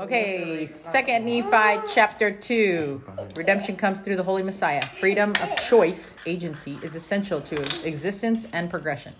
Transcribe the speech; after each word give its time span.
Okay, 0.00 0.66
Second 0.66 1.26
Nephi 1.26 1.86
chapter 1.92 2.30
2. 2.30 3.04
Redemption 3.36 3.76
comes 3.76 4.00
through 4.00 4.16
the 4.16 4.22
Holy 4.22 4.42
Messiah. 4.42 4.88
Freedom 4.98 5.34
of 5.42 5.60
choice, 5.60 6.16
agency, 6.24 6.78
is 6.82 6.94
essential 6.94 7.38
to 7.42 7.60
existence 7.86 8.46
and 8.54 8.70
progression. 8.70 9.12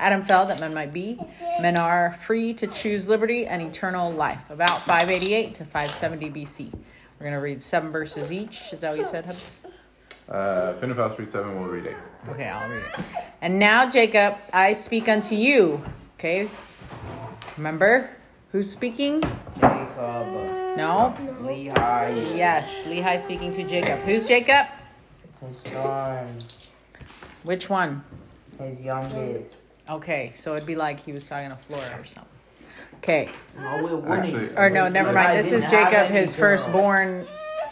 Adam 0.00 0.24
fell 0.24 0.46
that 0.46 0.58
men 0.58 0.72
might 0.72 0.90
be. 0.90 1.20
Men 1.60 1.76
are 1.76 2.18
free 2.26 2.54
to 2.54 2.66
choose 2.66 3.08
liberty 3.08 3.44
and 3.46 3.60
eternal 3.60 4.10
life. 4.10 4.40
About 4.48 4.80
588 4.86 5.54
to 5.56 5.64
570 5.66 6.30
BC. 6.30 6.72
We're 6.72 7.24
going 7.26 7.32
to 7.34 7.38
read 7.38 7.60
seven 7.60 7.92
verses 7.92 8.32
each. 8.32 8.72
Is 8.72 8.80
that 8.80 8.92
what 8.92 9.00
you 9.00 9.04
said, 9.04 9.26
Hubs? 9.26 9.58
Uh, 10.30 10.72
Finnefal 10.80 11.12
Street 11.12 11.28
7 11.28 11.60
will 11.60 11.68
read 11.68 11.86
8. 11.86 11.94
Okay, 12.30 12.48
I'll 12.48 12.70
read 12.70 12.82
it. 12.84 13.04
And 13.42 13.58
now, 13.58 13.90
Jacob, 13.90 14.36
I 14.50 14.72
speak 14.72 15.10
unto 15.10 15.34
you. 15.34 15.84
Okay? 16.18 16.48
Remember 17.58 18.08
who's 18.50 18.72
speaking? 18.72 19.22
Jacob, 19.94 20.76
No? 20.76 21.14
Lehi, 21.42 22.36
Yes, 22.36 22.66
Lehi 22.86 23.20
speaking 23.22 23.52
to 23.52 23.62
Jacob. 23.64 23.98
Who's 24.00 24.26
Jacob? 24.26 24.66
his 25.46 25.56
son, 25.58 26.38
Which 27.42 27.68
one? 27.68 28.04
his 28.58 28.78
youngest. 28.80 29.54
Okay, 29.90 30.32
so 30.34 30.54
it'd 30.54 30.66
be 30.66 30.76
like 30.76 31.00
he 31.04 31.12
was 31.12 31.24
talking 31.24 31.50
to 31.50 31.56
Flora 31.56 32.00
or 32.00 32.04
something. 32.04 32.28
Okay. 32.98 33.28
No. 33.56 34.04
Actually, 34.08 34.56
Or 34.56 34.70
no, 34.70 34.88
never 34.88 35.12
mind. 35.12 35.36
This 35.36 35.50
is 35.50 35.64
Jacob, 35.64 36.06
his 36.08 36.34
firstborn 36.36 37.26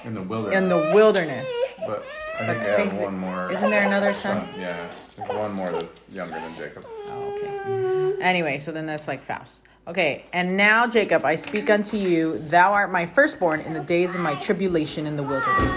in 0.05 0.15
the 0.15 0.23
wilderness. 0.23 0.59
in 0.59 0.69
the 0.69 0.91
wilderness. 0.93 1.49
But 1.87 2.05
I 2.41 2.47
But 2.47 2.57
think 2.57 2.59
they 2.63 2.75
I 2.75 2.81
have 2.87 2.95
one 2.95 3.19
more. 3.19 3.53
Isn't 3.53 3.71
there 3.71 3.87
another 3.87 4.13
son? 4.13 4.49
Yeah, 4.59 4.91
there's 5.17 5.29
one 5.29 5.53
more 5.53 5.71
that's 5.71 6.05
younger 6.13 6.35
than 6.35 6.55
Jacob. 6.57 6.85
Oh, 7.07 8.13
okay. 8.17 8.23
Anyway, 8.23 8.59
so 8.59 8.73
then 8.73 8.87
that's 8.87 9.07
like 9.07 9.23
Faust. 9.23 9.61
Okay, 9.89 10.25
and 10.33 10.57
now, 10.57 10.87
Jacob, 10.87 11.25
I 11.25 11.37
speak 11.37 11.71
unto 11.71 11.97
you, 11.97 12.39
thou 12.47 12.73
art 12.73 12.93
my 12.93 13.07
firstborn 13.07 13.61
in 13.61 13.73
the 13.73 13.81
days 13.81 14.15
of 14.15 14.21
my 14.21 14.35
tribulation 14.37 15.07
in 15.07 15.17
the 15.17 15.23
wilderness. 15.23 15.73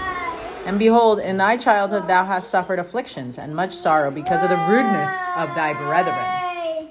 And 0.65 0.77
behold, 0.77 1.19
in 1.19 1.37
thy 1.37 1.57
childhood 1.57 2.07
thou 2.07 2.25
hast 2.25 2.49
suffered 2.49 2.79
afflictions 2.79 3.37
and 3.37 3.55
much 3.55 3.73
sorrow 3.73 4.11
because 4.11 4.43
of 4.43 4.49
the 4.49 4.57
rudeness 4.67 5.09
of 5.35 5.55
thy 5.55 5.73
brethren. 5.73 6.89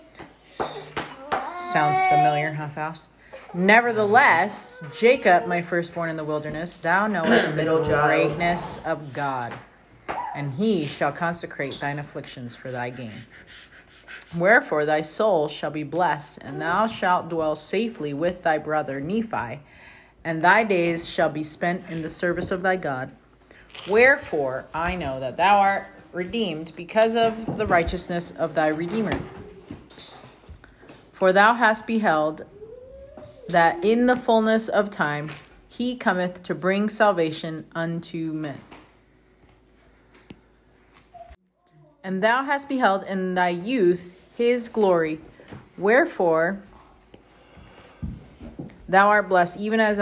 Sounds 1.72 1.98
familiar, 2.08 2.54
huh, 2.54 2.68
Faust? 2.68 3.08
Nevertheless, 3.54 4.82
Jacob, 4.98 5.46
my 5.46 5.60
firstborn 5.62 6.08
in 6.08 6.16
the 6.16 6.24
wilderness, 6.24 6.76
thou 6.78 7.06
knowest 7.06 7.54
the 7.54 7.64
greatness 7.64 8.78
of 8.84 9.12
God, 9.12 9.52
and 10.34 10.54
he 10.54 10.86
shall 10.86 11.12
consecrate 11.12 11.78
thine 11.78 11.98
afflictions 11.98 12.56
for 12.56 12.70
thy 12.70 12.90
gain. 12.90 13.12
Wherefore 14.36 14.86
thy 14.86 15.02
soul 15.02 15.48
shall 15.48 15.70
be 15.70 15.82
blessed, 15.82 16.38
and 16.40 16.60
thou 16.60 16.86
shalt 16.86 17.28
dwell 17.28 17.54
safely 17.54 18.14
with 18.14 18.42
thy 18.42 18.56
brother 18.56 18.98
Nephi, 18.98 19.60
and 20.24 20.42
thy 20.42 20.64
days 20.64 21.08
shall 21.08 21.28
be 21.28 21.44
spent 21.44 21.90
in 21.90 22.02
the 22.02 22.10
service 22.10 22.50
of 22.50 22.62
thy 22.62 22.76
God. 22.76 23.10
Wherefore 23.90 24.66
I 24.72 24.94
know 24.94 25.20
that 25.20 25.36
thou 25.36 25.58
art 25.58 25.86
redeemed 26.12 26.72
because 26.76 27.16
of 27.16 27.58
the 27.58 27.66
righteousness 27.66 28.32
of 28.38 28.54
thy 28.54 28.68
Redeemer. 28.68 29.18
For 31.12 31.32
thou 31.32 31.54
hast 31.54 31.86
beheld 31.86 32.44
that 33.48 33.84
in 33.84 34.06
the 34.06 34.16
fullness 34.16 34.68
of 34.68 34.90
time 34.90 35.30
he 35.68 35.96
cometh 35.96 36.42
to 36.44 36.54
bring 36.54 36.88
salvation 36.88 37.66
unto 37.74 38.32
men. 38.32 38.60
And 42.04 42.22
thou 42.22 42.44
hast 42.44 42.68
beheld 42.68 43.04
in 43.04 43.34
thy 43.34 43.50
youth 43.50 44.12
his 44.36 44.68
glory. 44.68 45.20
Wherefore 45.78 46.62
thou 48.88 49.08
art 49.08 49.28
blessed, 49.28 49.56
even 49.58 49.80
as 49.80 49.98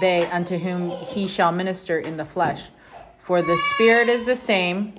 they 0.00 0.26
unto 0.30 0.58
whom 0.58 0.90
he 0.90 1.28
shall 1.28 1.52
minister 1.52 1.98
in 1.98 2.16
the 2.16 2.24
flesh. 2.24 2.68
For 3.18 3.42
the 3.42 3.56
Spirit 3.74 4.08
is 4.08 4.24
the 4.24 4.36
same 4.36 4.98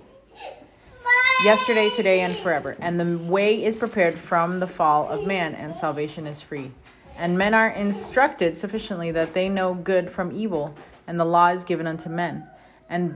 yesterday, 1.43 1.89
today, 1.95 2.21
and 2.21 2.35
forever. 2.35 2.75
And 2.79 2.99
the 2.99 3.17
way 3.31 3.63
is 3.63 3.75
prepared 3.75 4.19
from 4.19 4.59
the 4.59 4.67
fall 4.67 5.07
of 5.09 5.25
man, 5.25 5.55
and 5.55 5.75
salvation 5.75 6.27
is 6.27 6.41
free. 6.41 6.71
And 7.17 7.37
men 7.37 7.53
are 7.53 7.69
instructed 7.69 8.55
sufficiently 8.55 9.11
that 9.11 9.33
they 9.33 9.49
know 9.49 9.73
good 9.73 10.09
from 10.09 10.31
evil, 10.31 10.75
and 11.07 11.19
the 11.19 11.25
law 11.25 11.47
is 11.47 11.63
given 11.63 11.87
unto 11.87 12.07
men. 12.09 12.47
And 12.89 13.15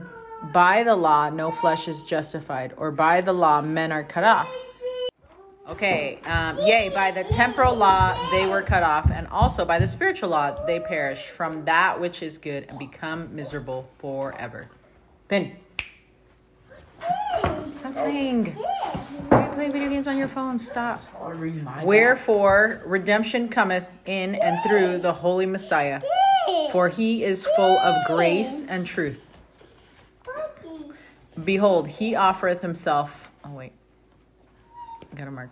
by 0.52 0.82
the 0.82 0.96
law, 0.96 1.30
no 1.30 1.50
flesh 1.50 1.88
is 1.88 2.02
justified, 2.02 2.74
or 2.76 2.90
by 2.90 3.20
the 3.20 3.32
law, 3.32 3.62
men 3.62 3.92
are 3.92 4.04
cut 4.04 4.24
off. 4.24 4.48
Okay, 5.66 6.20
um, 6.26 6.58
yea, 6.58 6.90
by 6.90 7.10
the 7.10 7.24
temporal 7.24 7.74
law 7.74 8.14
they 8.30 8.46
were 8.46 8.60
cut 8.60 8.82
off, 8.82 9.10
and 9.10 9.26
also 9.28 9.64
by 9.64 9.78
the 9.78 9.86
spiritual 9.86 10.28
law 10.28 10.50
they 10.66 10.78
perish 10.78 11.28
from 11.28 11.64
that 11.64 11.98
which 11.98 12.22
is 12.22 12.36
good 12.36 12.66
and 12.68 12.78
become 12.78 13.34
miserable 13.34 13.88
forever. 13.98 14.68
Stop 17.72 17.92
playing. 17.94 18.46
Why 18.54 19.38
are 19.38 19.48
you 19.48 19.54
playing 19.54 19.72
video 19.72 19.88
games 19.88 20.06
on 20.06 20.18
your 20.18 20.28
phone? 20.28 20.58
Stop. 20.58 21.00
Wherefore 21.82 22.82
redemption 22.84 23.48
cometh 23.48 23.88
in 24.04 24.34
and 24.34 24.62
through 24.68 24.98
the 24.98 25.14
Holy 25.14 25.46
Messiah, 25.46 26.02
for 26.72 26.90
he 26.90 27.24
is 27.24 27.46
full 27.56 27.78
of 27.78 28.06
grace 28.06 28.64
and 28.68 28.86
truth. 28.86 29.22
Behold, 31.42 31.88
he 31.88 32.14
offereth 32.14 32.60
himself. 32.60 33.30
Oh, 33.44 33.50
wait. 33.50 33.72
I 35.14 35.16
got 35.16 35.26
to 35.26 35.30
mark. 35.30 35.50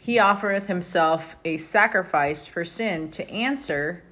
He 0.00 0.18
offereth 0.18 0.66
himself 0.66 1.36
a 1.44 1.56
sacrifice 1.58 2.48
for 2.48 2.64
sin 2.64 3.12
to 3.12 3.30
answer 3.30 4.02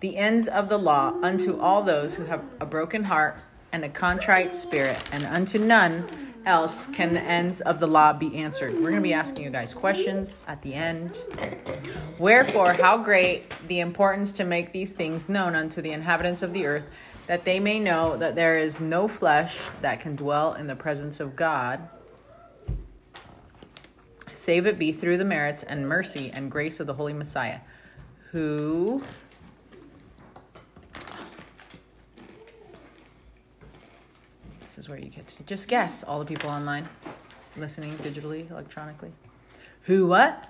the 0.00 0.16
ends 0.16 0.48
of 0.48 0.70
the 0.70 0.78
law 0.78 1.12
unto 1.22 1.60
all 1.60 1.82
those 1.82 2.14
who 2.14 2.24
have 2.24 2.42
a 2.58 2.64
broken 2.64 3.04
heart 3.04 3.36
and 3.70 3.84
a 3.84 3.90
contrite 3.90 4.56
spirit, 4.56 4.98
and 5.12 5.26
unto 5.26 5.58
none 5.58 6.06
else 6.46 6.86
can 6.86 7.12
the 7.12 7.20
ends 7.20 7.60
of 7.60 7.80
the 7.80 7.86
law 7.86 8.14
be 8.14 8.34
answered. 8.38 8.72
We're 8.72 8.90
going 8.90 8.96
to 8.96 9.00
be 9.02 9.12
asking 9.12 9.44
you 9.44 9.50
guys 9.50 9.74
questions 9.74 10.42
at 10.48 10.62
the 10.62 10.72
end. 10.72 11.20
Wherefore, 12.18 12.72
how 12.72 12.96
great 12.96 13.44
the 13.68 13.80
importance 13.80 14.32
to 14.34 14.44
make 14.44 14.72
these 14.72 14.92
things 14.92 15.28
known 15.28 15.54
unto 15.54 15.82
the 15.82 15.92
inhabitants 15.92 16.40
of 16.40 16.54
the 16.54 16.64
earth, 16.64 16.84
that 17.26 17.44
they 17.44 17.60
may 17.60 17.78
know 17.78 18.16
that 18.16 18.36
there 18.36 18.58
is 18.58 18.80
no 18.80 19.06
flesh 19.06 19.58
that 19.82 20.00
can 20.00 20.16
dwell 20.16 20.54
in 20.54 20.66
the 20.66 20.76
presence 20.76 21.20
of 21.20 21.36
God, 21.36 21.88
save 24.42 24.66
it 24.66 24.76
be 24.76 24.90
through 24.90 25.16
the 25.16 25.24
merits 25.24 25.62
and 25.62 25.88
mercy 25.88 26.32
and 26.34 26.50
grace 26.50 26.80
of 26.80 26.86
the 26.88 26.94
Holy 26.94 27.12
Messiah, 27.12 27.60
who. 28.32 29.00
This 34.60 34.78
is 34.78 34.88
where 34.88 34.98
you 34.98 35.10
get 35.10 35.28
to 35.28 35.44
just 35.44 35.68
guess 35.68 36.02
all 36.02 36.18
the 36.18 36.24
people 36.24 36.50
online, 36.50 36.88
listening 37.56 37.92
digitally, 37.98 38.50
electronically. 38.50 39.12
Who 39.82 40.08
what? 40.08 40.48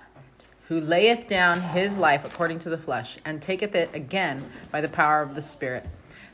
Who 0.69 0.81
layeth 0.81 1.27
down 1.27 1.61
his 1.61 1.95
life 1.95 2.25
according 2.25 2.59
to 2.59 2.71
the 2.71 2.79
flesh, 2.79 3.19
and 3.23 3.43
taketh 3.43 3.75
it 3.75 3.91
again 3.93 4.49
by 4.71 4.81
the 4.81 4.87
power 4.87 5.21
of 5.21 5.35
the 5.35 5.41
Spirit, 5.43 5.85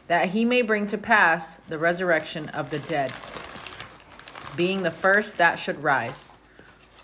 that 0.07 0.29
he 0.29 0.45
may 0.45 0.61
bring 0.61 0.87
to 0.87 0.97
pass 0.97 1.57
the 1.67 1.77
resurrection 1.77 2.47
of 2.49 2.69
the 2.69 2.79
dead, 2.79 3.11
being 4.55 4.83
the 4.83 4.91
first 4.91 5.37
that 5.37 5.59
should 5.59 5.83
rise. 5.83 6.28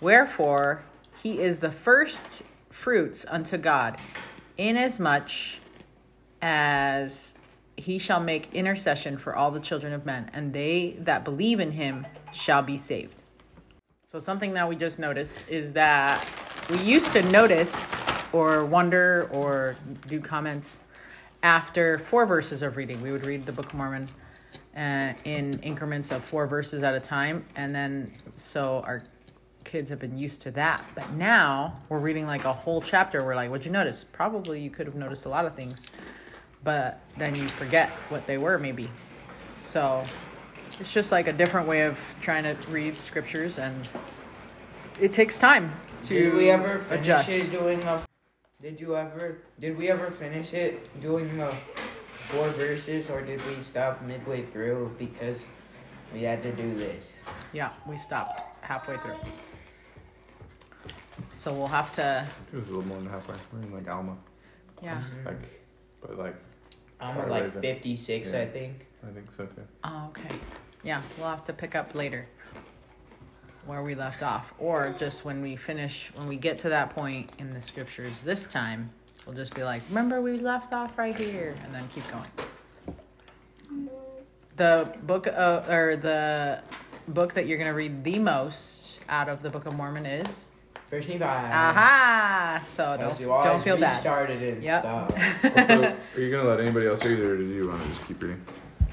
Wherefore 0.01 0.83
he 1.21 1.39
is 1.39 1.59
the 1.59 1.71
first 1.71 2.43
fruits 2.69 3.25
unto 3.29 3.57
God, 3.57 3.97
inasmuch 4.57 5.31
as 6.41 7.33
he 7.77 7.97
shall 7.97 8.19
make 8.19 8.53
intercession 8.53 9.17
for 9.17 9.35
all 9.35 9.51
the 9.51 9.59
children 9.59 9.93
of 9.93 10.05
men, 10.05 10.29
and 10.33 10.53
they 10.53 10.95
that 10.99 11.23
believe 11.23 11.59
in 11.59 11.71
him 11.71 12.05
shall 12.31 12.61
be 12.61 12.77
saved. 12.77 13.15
So, 14.03 14.19
something 14.19 14.53
that 14.53 14.69
we 14.69 14.75
just 14.75 14.99
noticed 14.99 15.49
is 15.49 15.73
that 15.73 16.25
we 16.69 16.77
used 16.77 17.11
to 17.13 17.21
notice 17.31 17.95
or 18.31 18.63
wonder 18.65 19.27
or 19.31 19.77
do 20.07 20.19
comments 20.19 20.83
after 21.41 21.99
four 21.99 22.25
verses 22.25 22.61
of 22.61 22.77
reading. 22.77 23.01
We 23.01 23.11
would 23.11 23.25
read 23.25 23.45
the 23.45 23.51
Book 23.51 23.67
of 23.67 23.73
Mormon 23.73 24.09
uh, 24.75 25.13
in 25.23 25.59
increments 25.61 26.11
of 26.11 26.23
four 26.23 26.47
verses 26.47 26.83
at 26.83 26.93
a 26.93 26.99
time, 26.99 27.45
and 27.55 27.73
then 27.73 28.13
so 28.35 28.83
our 28.85 29.03
kids 29.65 29.89
have 29.89 29.99
been 29.99 30.17
used 30.17 30.41
to 30.43 30.51
that. 30.51 30.85
But 30.95 31.11
now 31.13 31.79
we're 31.89 31.99
reading 31.99 32.25
like 32.25 32.45
a 32.45 32.53
whole 32.53 32.81
chapter. 32.81 33.23
We're 33.25 33.35
like, 33.35 33.49
what'd 33.49 33.65
you 33.65 33.71
notice? 33.71 34.03
Probably 34.03 34.61
you 34.61 34.69
could 34.69 34.85
have 34.85 34.95
noticed 34.95 35.25
a 35.25 35.29
lot 35.29 35.45
of 35.45 35.55
things, 35.55 35.81
but 36.63 37.01
then 37.17 37.35
you 37.35 37.47
forget 37.49 37.89
what 38.09 38.25
they 38.27 38.37
were, 38.37 38.57
maybe. 38.57 38.89
So 39.59 40.05
it's 40.79 40.93
just 40.93 41.11
like 41.11 41.27
a 41.27 41.33
different 41.33 41.67
way 41.67 41.81
of 41.81 41.99
trying 42.21 42.43
to 42.43 42.55
read 42.69 42.99
scriptures, 43.01 43.57
and 43.57 43.87
it 44.99 45.11
takes 45.11 45.37
time 45.37 45.73
to 46.03 46.13
Did 46.13 46.33
we 46.35 46.49
ever 46.49 46.79
finish 46.79 47.01
adjust. 47.01 47.29
it 47.29 47.51
doing 47.51 47.81
a? 47.83 48.01
Did 48.61 48.79
you 48.79 48.95
ever? 48.95 49.39
Did 49.59 49.77
we 49.77 49.89
ever 49.89 50.11
finish 50.11 50.53
it 50.53 51.01
doing 51.01 51.37
the 51.37 51.53
four 52.29 52.49
verses, 52.51 53.09
or 53.09 53.21
did 53.21 53.45
we 53.47 53.61
stop 53.63 54.01
midway 54.01 54.45
through 54.45 54.95
because 54.97 55.37
we 56.13 56.23
had 56.23 56.41
to 56.43 56.51
do 56.51 56.75
this? 56.75 57.03
Yeah, 57.53 57.71
we 57.87 57.97
stopped 57.97 58.41
halfway 58.61 58.97
through. 58.97 59.17
So 61.33 61.53
we'll 61.53 61.67
have 61.67 61.93
to, 61.95 62.27
It 62.51 62.55
was 62.55 62.65
a 62.69 62.71
little 62.73 62.87
more 62.87 62.97
than 62.99 63.09
halfway. 63.09 63.35
We're 63.53 63.59
in 63.61 63.73
like 63.73 63.87
Alma. 63.87 64.15
yeah. 64.81 65.01
Like, 65.25 65.35
but 66.01 66.17
like, 66.17 66.35
I'm 66.99 67.17
at 67.17 67.29
like 67.29 67.43
right, 67.43 67.55
right. 67.55 67.63
56, 67.63 68.31
Yeah. 68.31 68.41
I 68.41 68.45
think. 68.47 68.87
I 69.07 69.11
think 69.11 69.31
so 69.31 69.45
too. 69.45 69.61
Oh, 69.83 70.07
okay. 70.09 70.35
Yeah, 70.83 71.01
we'll 71.17 71.27
have 71.29 71.45
to 71.45 71.53
pick 71.53 71.75
up 71.75 71.93
later 71.95 72.27
where 73.65 73.81
we 73.83 73.95
left 73.95 74.21
off. 74.23 74.53
Or 74.59 74.95
just 74.97 75.25
when 75.25 75.41
we 75.41 75.55
finish, 75.55 76.11
when 76.15 76.27
we 76.27 76.35
get 76.37 76.59
to 76.59 76.69
that 76.69 76.91
point 76.91 77.31
in 77.39 77.53
the 77.53 77.61
scriptures 77.61 78.21
this 78.21 78.47
time, 78.47 78.91
we'll 79.25 79.35
just 79.35 79.53
be 79.55 79.63
like, 79.63 79.81
remember 79.89 80.21
we 80.21 80.37
left 80.39 80.73
off 80.73 80.97
right 80.97 81.15
here, 81.15 81.55
and 81.63 81.73
then 81.73 81.87
keep 81.93 82.03
going. 82.11 82.29
The 84.55 84.95
book, 85.03 85.27
uh, 85.27 85.63
or 85.67 85.95
the 85.97 86.59
book 87.09 87.33
that 87.33 87.45
you're 87.47 87.57
going 87.57 87.69
to 87.69 87.75
read 87.75 88.03
the 88.03 88.19
most 88.19 88.99
out 89.09 89.27
of 89.27 89.41
the 89.41 89.49
Book 89.49 89.65
of 89.65 89.75
Mormon 89.75 90.05
is? 90.05 90.47
First 90.89 91.07
Nephi. 91.09 91.23
Aha! 91.23 92.63
So 92.73 92.91
Because 92.93 93.17
don't, 93.17 93.19
you 93.19 93.25
don't 93.27 93.63
feel 93.63 93.77
bad. 93.77 93.95
restarted 93.95 94.41
and 94.41 94.63
Yep. 94.63 94.81
stuff. 94.81 95.13
Also, 95.57 95.83
are 96.15 96.19
you 96.21 96.31
gonna 96.31 96.47
let 96.49 96.59
anybody 96.59 96.87
else 96.87 97.03
read, 97.03 97.19
or 97.19 97.37
do 97.37 97.43
you 97.43 97.67
want 97.67 97.81
to 97.81 97.89
just 97.89 98.05
keep 98.05 98.21
reading? 98.21 98.41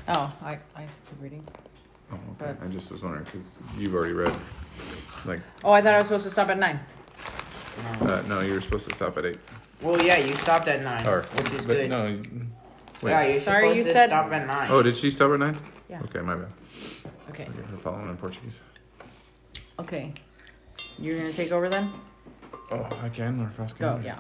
Oh, 0.09 0.33
I, 0.43 0.59
I 0.75 0.83
keep 1.09 1.21
reading. 1.21 1.45
Oh, 2.11 2.15
okay. 2.15 2.55
But- 2.59 2.63
I 2.65 2.69
just 2.69 2.91
was 2.91 3.03
wondering 3.03 3.25
because 3.25 3.47
you've 3.79 3.95
already 3.95 4.15
read. 4.15 4.35
Like, 5.25 5.41
Oh, 5.63 5.73
I 5.73 5.83
thought 5.83 5.95
I 5.95 5.99
was 5.99 6.07
supposed 6.09 6.25
to 6.25 6.31
stop 6.31 6.49
at 6.49 6.59
nine. 6.59 6.81
No. 8.03 8.07
uh, 8.15 8.23
no, 8.29 8.41
you 8.41 8.55
were 8.55 8.61
supposed 8.61 8.89
to 8.89 8.95
stop 8.95 9.17
at 9.19 9.27
eight. 9.27 9.39
Well, 9.81 10.01
yeah, 10.03 10.17
you 10.19 10.35
stopped 10.35 10.69
at 10.69 10.83
9, 10.85 11.07
Or, 11.07 11.23
which 11.23 11.53
is 11.53 11.67
but 11.67 11.75
good. 11.75 11.91
no. 11.93 12.07
you- 12.07 12.23
Wait. 13.03 13.11
Yeah, 13.11 13.27
you're 13.27 13.41
Sorry, 13.41 13.65
supposed 13.69 13.79
you 13.79 13.85
to 13.85 13.93
said- 13.93 14.11
stop 14.11 14.31
at 14.33 14.47
9. 14.47 14.71
Oh, 14.71 14.83
did 14.83 14.97
she 14.97 15.11
stop 15.11 15.33
at 15.33 15.41
nine? 15.41 15.59
Yeah. 15.91 16.01
Okay, 16.05 16.21
my 16.21 16.37
bad. 16.37 16.49
Okay. 17.31 17.45
Okay, 17.45 17.53
we're 17.71 17.79
following 17.79 18.09
in 18.09 18.17
Portuguese. 18.17 18.61
Okay. 19.81 20.13
You're 20.99 21.19
going 21.19 21.31
to 21.31 21.37
take 21.37 21.53
over 21.53 21.69
then? 21.69 21.91
Oh, 22.71 22.87
I 23.05 23.09
can, 23.09 23.41
or 23.41 23.51
fast 23.57 23.79
Go, 23.79 23.99
yeah. 24.03 24.19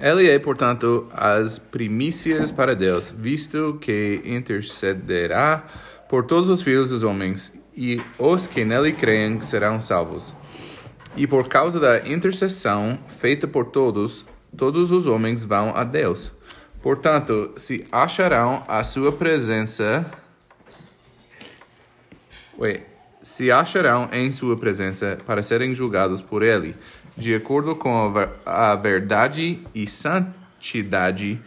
Ele 0.00 0.28
é, 0.30 0.38
portanto, 0.38 1.08
as 1.12 1.58
primícias 1.58 2.52
para 2.52 2.76
Deus, 2.76 3.10
visto 3.10 3.78
que 3.80 4.22
intercederá 4.24 5.64
por 6.08 6.24
todos 6.24 6.48
os 6.48 6.62
filhos 6.62 6.90
dos 6.90 7.02
homens, 7.02 7.52
e 7.74 8.00
os 8.18 8.46
que 8.46 8.64
nele 8.64 8.92
creem 8.92 9.40
serão 9.40 9.80
salvos. 9.80 10.32
E 11.16 11.26
por 11.26 11.48
causa 11.48 11.80
da 11.80 12.08
intercessão 12.08 12.98
feita 13.18 13.48
por 13.48 13.66
todos, 13.66 14.24
todos 14.56 14.92
os 14.92 15.06
homens 15.08 15.42
vão 15.42 15.74
a 15.74 15.82
Deus. 15.82 16.30
Portanto, 16.80 17.54
se 17.56 17.84
acharão 17.90 18.64
a 18.68 18.84
sua 18.84 19.10
presença. 19.10 20.06
Ué, 22.56 22.82
se 23.28 23.52
acharão 23.52 24.08
em 24.10 24.32
sua 24.32 24.56
presença 24.56 25.18
para 25.26 25.42
serem 25.42 25.74
julgados 25.74 26.22
por 26.22 26.42
ele, 26.42 26.74
de 27.14 27.34
acordo 27.34 27.76
com 27.76 27.94
a 27.94 28.08
ver- 28.08 28.30
a 28.46 28.74
verdade 28.74 29.60
e 29.74 29.86
santidade 29.86 31.38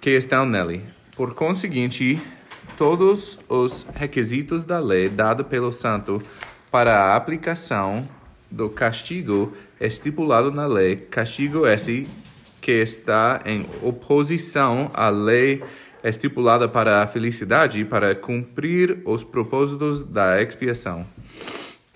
que 0.00 0.10
estão 0.10 0.46
nele. 0.46 0.84
Por 1.16 1.34
conseguinte, 1.34 2.22
todos 2.76 3.38
os 3.48 3.84
requisitos 3.94 4.62
da 4.62 4.78
lei 4.78 5.08
dada 5.08 5.42
pelo 5.42 5.72
santo 5.72 6.22
para 6.70 6.96
a 6.96 7.16
aplicação 7.16 8.08
do 8.48 8.70
castigo 8.70 9.52
estipulado 9.80 10.52
na 10.52 10.66
lei, 10.66 10.94
castigo 10.94 11.66
esse 11.66 12.06
que 12.60 12.70
está 12.72 13.42
em 13.44 13.66
oposição 13.82 14.90
à 14.94 15.08
lei 15.08 15.62
estipulada 16.08 16.68
para 16.68 17.02
a 17.02 17.06
felicidade 17.06 17.84
para 17.84 18.14
cumprir 18.14 18.98
os 19.04 19.24
propósitos 19.24 20.04
da 20.04 20.40
expiação. 20.42 21.06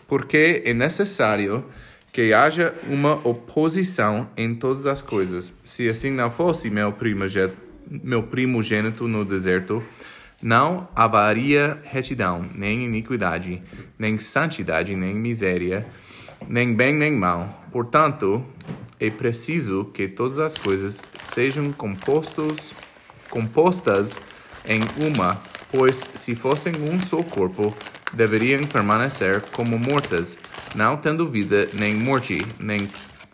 Porque 0.06 0.62
é 0.64 0.74
necessário 0.74 1.64
que 2.12 2.32
haja 2.32 2.74
uma 2.88 3.14
oposição 3.26 4.28
em 4.36 4.54
todas 4.54 4.86
as 4.86 5.00
coisas. 5.00 5.52
Se 5.62 5.88
assim 5.88 6.10
não 6.10 6.30
fosse, 6.30 6.68
meu 6.68 6.92
primogênito, 6.92 7.56
meu 7.88 8.22
primogênito 8.22 9.06
no 9.06 9.24
deserto, 9.24 9.82
não 10.42 10.88
haveria 10.94 11.78
retidão, 11.84 12.44
nem 12.54 12.84
iniquidade, 12.84 13.62
nem 13.98 14.18
santidade, 14.18 14.96
nem 14.96 15.14
miséria, 15.14 15.86
nem 16.48 16.74
bem 16.74 16.94
nem 16.94 17.12
mal. 17.12 17.64
Portanto, 17.70 18.44
é 18.98 19.10
preciso 19.10 19.84
que 19.86 20.08
todas 20.08 20.38
as 20.38 20.56
coisas 20.56 21.00
sejam 21.32 21.72
compostos, 21.72 22.72
compostas 23.30 24.18
em 24.66 24.80
uma, 25.06 25.40
pois 25.70 26.04
se 26.14 26.34
fossem 26.34 26.74
um 26.82 27.00
só 27.00 27.22
corpo, 27.22 27.74
deveriam 28.12 28.60
permanecer 28.62 29.40
como 29.52 29.78
mortas, 29.78 30.36
não 30.74 30.96
tendo 30.96 31.28
vida 31.28 31.68
nem 31.74 31.94
morte, 31.94 32.38
nem 32.58 32.88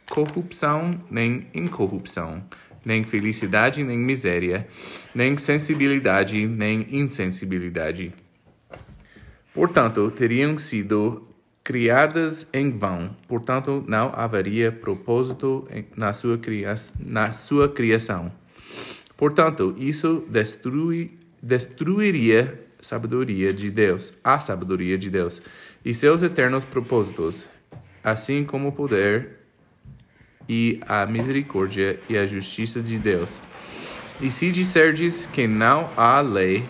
corrupção 0.09 1.01
nem 1.11 1.49
incorrupção, 1.55 2.43
nem 2.85 3.05
felicidade 3.05 3.83
nem 3.83 3.99
miséria, 3.99 4.69
nem 5.15 5.37
sensibilidade 5.37 6.47
nem 6.47 6.87
insensibilidade. 6.91 8.13
Portanto, 9.53 10.11
teriam 10.11 10.59
sido 10.59 11.27
criadas 11.65 12.47
em 12.53 12.71
vão, 12.71 13.17
portanto, 13.27 13.83
não 13.89 14.13
haveria 14.15 14.71
propósito 14.71 15.67
na 15.97 16.13
sua, 16.13 16.39
na 17.01 17.33
sua 17.33 17.69
criação. 17.69 18.31
Portanto, 19.17 19.75
isso 19.79 20.25
destrui, 20.29 21.19
destruiria 21.43 22.67
sabedoria 22.81 23.53
de 23.53 23.71
Deus, 23.71 24.13
a 24.23 24.39
sabedoria 24.41 24.97
de 24.97 25.11
Deus 25.11 25.43
e 25.85 25.95
seus 25.95 26.23
eternos 26.23 26.65
propósitos, 26.65 27.47
assim 28.03 28.45
como 28.45 28.69
o 28.69 28.73
poder 28.73 29.41
e 30.49 30.81
a 30.87 31.07
misericórdia 31.07 31.99
e 32.09 32.17
a 32.17 32.27
justiça 32.27 32.81
de 32.81 32.99
Deus. 32.99 33.41
E 34.21 34.31
se 34.31 34.51
disserdes 34.51 35.27
que 35.27 35.47
não 35.47 35.91
há 35.97 36.21
lei, 36.21 36.65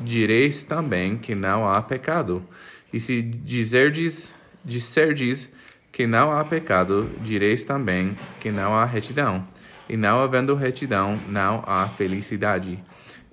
direis 0.00 0.62
também 0.62 1.16
que 1.16 1.34
não 1.34 1.68
há 1.68 1.80
pecado. 1.82 2.46
E 2.92 3.00
se 3.00 3.20
dizerdes, 3.20 4.32
disserdes 4.64 5.50
que 5.90 6.06
não 6.06 6.30
há 6.30 6.44
pecado, 6.44 7.10
direis 7.22 7.64
também 7.64 8.16
que 8.40 8.50
não 8.50 8.74
há 8.74 8.84
retidão. 8.84 9.46
E 9.88 9.96
não 9.96 10.20
havendo 10.20 10.54
retidão, 10.54 11.18
não 11.28 11.62
há 11.66 11.88
felicidade. 11.88 12.82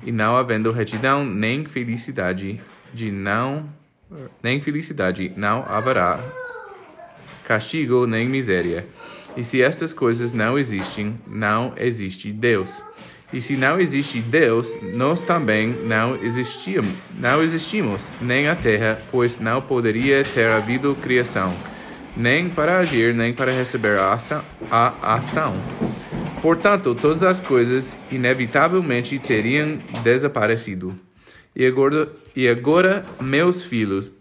E 0.03 0.11
não 0.11 0.35
havendo 0.38 0.71
retidão 0.71 1.25
nem 1.25 1.65
felicidade, 1.65 2.61
de 2.94 3.11
não 3.11 3.69
nem 4.41 4.61
felicidade, 4.61 5.31
não 5.35 5.63
haverá 5.67 6.19
castigo 7.45 8.05
nem 8.05 8.27
miséria. 8.27 8.86
E 9.36 9.43
se 9.43 9.62
estas 9.62 9.91
coisas 9.91 10.31
não 10.31 10.57
existem, 10.60 11.19
não 11.27 11.74
existe 11.75 12.31
Deus. 12.31 12.83
E 13.31 13.41
se 13.41 13.55
não 13.55 13.79
existe 13.79 14.19
Deus, 14.19 14.77
nós 14.93 15.24
também 15.24 15.67
não 15.67 16.15
existimos, 16.24 16.93
não 17.19 17.41
existimos, 17.41 18.13
nem 18.22 18.48
a 18.48 18.55
terra, 18.55 19.01
pois 19.12 19.39
não 19.39 19.60
poderia 19.60 20.24
ter 20.24 20.48
havido 20.51 20.95
criação, 21.01 21.51
nem 22.15 22.48
para 22.48 22.77
agir, 22.77 23.12
nem 23.12 23.33
para 23.33 23.51
receber 23.51 23.98
a 23.98 24.13
ação. 24.13 24.43
A 24.69 25.15
ação. 25.15 25.55
Portanto, 26.43 26.93
todas 26.93 27.23
as 27.23 27.39
coisas 27.39 27.97
inevitavelmente 28.12 29.17
teriam 29.17 29.79
desaparecido. 30.03 30.93
E 31.55 31.65
agora, 31.65 32.09
e 32.35 32.50
agora 32.50 33.05
meus 33.21 33.63
filhos, 33.63 34.12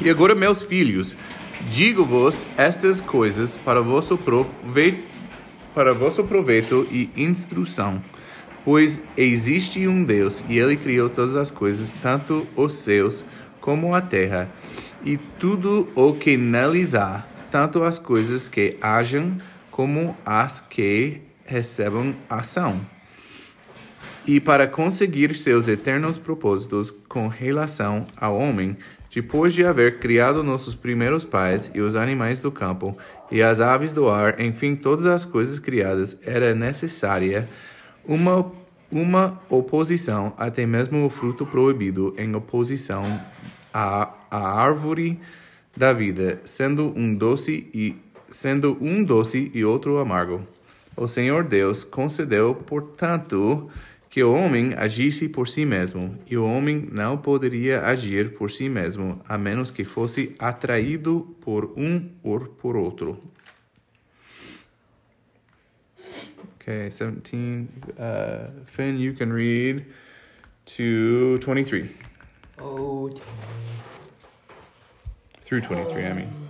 e 0.00 0.08
agora, 0.08 0.34
meus 0.34 0.62
filhos, 0.62 1.14
digo-vos 1.70 2.46
estas 2.56 3.02
coisas 3.02 3.58
para 3.58 3.82
vosso 3.82 4.16
proveito, 4.16 5.04
para 5.74 5.92
vosso 5.92 6.24
proveito 6.24 6.88
e 6.90 7.10
instrução. 7.18 8.02
Pois 8.64 8.98
existe 9.18 9.86
um 9.86 10.02
Deus 10.02 10.42
e 10.48 10.58
ele 10.58 10.78
criou 10.78 11.10
todas 11.10 11.36
as 11.36 11.50
coisas, 11.50 11.92
tanto 12.00 12.46
os 12.56 12.72
céus 12.76 13.26
como 13.60 13.94
a 13.94 14.00
terra, 14.00 14.48
e 15.04 15.18
tudo 15.38 15.86
o 15.94 16.14
que 16.14 16.38
neles 16.38 16.94
há, 16.94 17.26
tanto 17.50 17.82
as 17.82 17.98
coisas 17.98 18.48
que 18.48 18.78
hajam 18.80 19.36
como 19.80 20.14
as 20.26 20.60
que 20.60 21.22
recebam 21.42 22.14
ação. 22.28 22.82
E 24.26 24.38
para 24.38 24.66
conseguir 24.66 25.34
seus 25.38 25.68
eternos 25.68 26.18
propósitos 26.18 26.90
com 27.08 27.28
relação 27.28 28.06
ao 28.14 28.38
homem, 28.38 28.76
depois 29.10 29.54
de 29.54 29.64
haver 29.64 29.98
criado 29.98 30.42
nossos 30.42 30.74
primeiros 30.74 31.24
pais 31.24 31.70
e 31.74 31.80
os 31.80 31.96
animais 31.96 32.40
do 32.40 32.52
campo 32.52 32.94
e 33.32 33.40
as 33.40 33.58
aves 33.58 33.94
do 33.94 34.10
ar, 34.10 34.38
enfim, 34.38 34.76
todas 34.76 35.06
as 35.06 35.24
coisas 35.24 35.58
criadas, 35.58 36.14
era 36.26 36.54
necessária 36.54 37.48
uma 38.04 38.52
uma 38.92 39.40
oposição, 39.48 40.34
até 40.36 40.66
mesmo 40.66 41.06
o 41.06 41.08
fruto 41.08 41.46
proibido, 41.46 42.12
em 42.18 42.34
oposição 42.34 43.02
à, 43.72 44.12
à 44.30 44.60
árvore 44.60 45.18
da 45.74 45.92
vida, 45.92 46.40
sendo 46.44 46.92
um 46.94 47.14
doce 47.14 47.70
e 47.72 47.96
sendo 48.30 48.76
um 48.80 49.02
doce 49.02 49.50
e 49.54 49.64
outro 49.64 49.98
amargo. 49.98 50.46
O 50.96 51.06
Senhor 51.06 51.44
Deus 51.44 51.84
concedeu, 51.84 52.54
portanto, 52.54 53.70
que 54.08 54.22
o 54.22 54.34
homem 54.34 54.74
agisse 54.76 55.28
por 55.28 55.48
si 55.48 55.64
mesmo, 55.64 56.18
e 56.26 56.36
o 56.36 56.44
homem 56.44 56.88
não 56.90 57.16
poderia 57.16 57.86
agir 57.86 58.34
por 58.34 58.50
si 58.50 58.68
mesmo, 58.68 59.20
a 59.28 59.38
menos 59.38 59.70
que 59.70 59.84
fosse 59.84 60.34
atraído 60.38 61.36
por 61.40 61.72
um 61.76 62.10
ou 62.22 62.40
por 62.40 62.76
outro. 62.76 63.22
Okay, 66.56 66.90
17. 66.90 67.68
Uh, 67.96 68.64
Finn, 68.66 68.98
you 68.98 69.14
can 69.14 69.32
read 69.32 69.86
to 70.66 71.38
23. 71.38 71.88
Oh, 72.60 73.10
Through 75.42 75.62
23, 75.62 76.04
I 76.04 76.12
mean. 76.12 76.49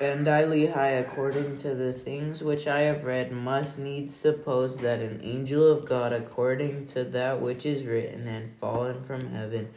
And 0.00 0.26
I, 0.26 0.42
Lehi, 0.42 1.00
according 1.00 1.58
to 1.58 1.74
the 1.74 1.92
things 1.92 2.42
which 2.42 2.66
I 2.66 2.80
have 2.80 3.04
read, 3.04 3.30
must 3.30 3.78
needs 3.78 4.14
suppose 4.14 4.76
that 4.78 4.98
an 4.98 5.20
angel 5.22 5.70
of 5.70 5.84
God, 5.84 6.12
according 6.12 6.86
to 6.88 7.04
that 7.04 7.40
which 7.40 7.64
is 7.64 7.84
written, 7.84 8.26
had 8.26 8.50
fallen 8.60 9.04
from 9.04 9.30
heaven. 9.30 9.68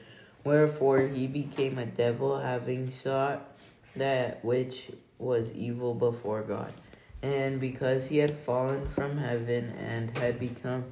Wherefore 0.44 1.02
he 1.02 1.28
became 1.28 1.78
a 1.78 1.86
devil, 1.86 2.40
having 2.40 2.90
sought 2.90 3.56
that 3.96 4.44
which 4.44 4.92
was 5.20 5.52
evil 5.52 5.94
before 5.94 6.42
God. 6.42 6.74
And 7.22 7.60
because 7.60 8.10
he 8.10 8.18
had 8.18 8.36
fallen 8.36 8.88
from 8.88 9.18
heaven 9.18 9.74
and 9.78 10.18
had 10.18 10.40
become 10.40 10.86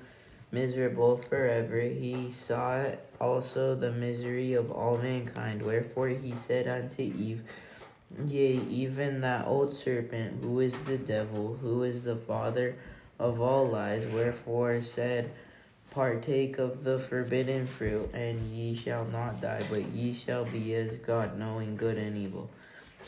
miserable 0.51 1.17
forever, 1.17 1.81
he 1.81 2.29
sought 2.29 2.99
also 3.19 3.75
the 3.75 3.91
misery 3.91 4.53
of 4.53 4.71
all 4.71 4.97
mankind. 4.97 5.63
Wherefore 5.63 6.09
he 6.09 6.35
said 6.35 6.67
unto 6.67 7.01
Eve, 7.01 7.43
Yea, 8.27 8.59
even 8.69 9.21
that 9.21 9.45
old 9.45 9.73
serpent, 9.73 10.41
who 10.41 10.59
is 10.59 10.73
the 10.85 10.97
devil, 10.97 11.57
who 11.61 11.83
is 11.83 12.03
the 12.03 12.15
father 12.15 12.75
of 13.19 13.41
all 13.41 13.65
lies, 13.65 14.05
wherefore 14.07 14.81
said, 14.81 15.31
Partake 15.91 16.57
of 16.57 16.83
the 16.83 16.99
forbidden 16.99 17.65
fruit, 17.65 18.13
and 18.13 18.53
ye 18.53 18.75
shall 18.75 19.05
not 19.05 19.41
die, 19.41 19.63
but 19.69 19.83
ye 19.91 20.13
shall 20.13 20.43
be 20.45 20.75
as 20.75 20.97
God, 20.97 21.37
knowing 21.39 21.77
good 21.77 21.97
and 21.97 22.17
evil. 22.17 22.49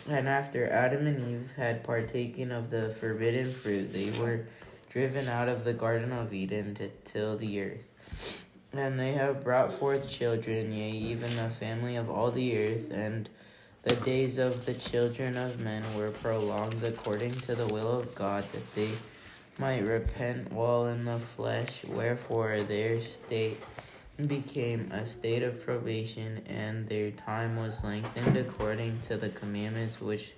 And 0.07 0.27
after 0.27 0.69
Adam 0.69 1.05
and 1.05 1.29
Eve 1.29 1.51
had 1.57 1.83
partaken 1.83 2.51
of 2.51 2.69
the 2.69 2.89
forbidden 2.91 3.51
fruit, 3.51 3.91
they 3.91 4.11
were 4.17 4.45
driven 4.89 5.27
out 5.27 5.49
of 5.49 5.63
the 5.63 5.73
Garden 5.73 6.13
of 6.13 6.33
Eden 6.33 6.75
to 6.75 6.89
till 7.03 7.37
the 7.37 7.61
earth. 7.61 8.43
And 8.71 8.99
they 8.99 9.13
have 9.13 9.43
brought 9.43 9.73
forth 9.73 10.09
children, 10.09 10.71
yea, 10.71 10.91
even 10.91 11.35
the 11.35 11.49
family 11.49 11.97
of 11.97 12.09
all 12.09 12.31
the 12.31 12.57
earth, 12.57 12.89
and 12.91 13.29
the 13.87 13.95
days 13.97 14.37
of 14.37 14.65
the 14.65 14.73
children 14.73 15.37
of 15.37 15.61
men 15.61 15.81
were 15.95 16.11
prolonged 16.11 16.83
according 16.83 17.31
to 17.31 17.55
the 17.55 17.67
will 17.67 17.97
of 17.99 18.13
God, 18.15 18.43
that 18.51 18.75
they 18.75 18.89
might 19.57 19.81
repent 19.81 20.51
while 20.51 20.87
in 20.87 21.05
the 21.05 21.17
flesh. 21.17 21.85
Wherefore 21.85 22.63
their 22.63 22.99
state 22.99 23.63
became 24.25 24.91
a 24.91 25.05
state 25.05 25.41
of 25.41 25.63
probation, 25.63 26.41
and 26.47 26.85
their 26.85 27.11
time 27.11 27.55
was 27.55 27.81
lengthened 27.81 28.35
according 28.35 28.99
to 29.03 29.15
the 29.15 29.29
commandments 29.29 30.01
which 30.01 30.33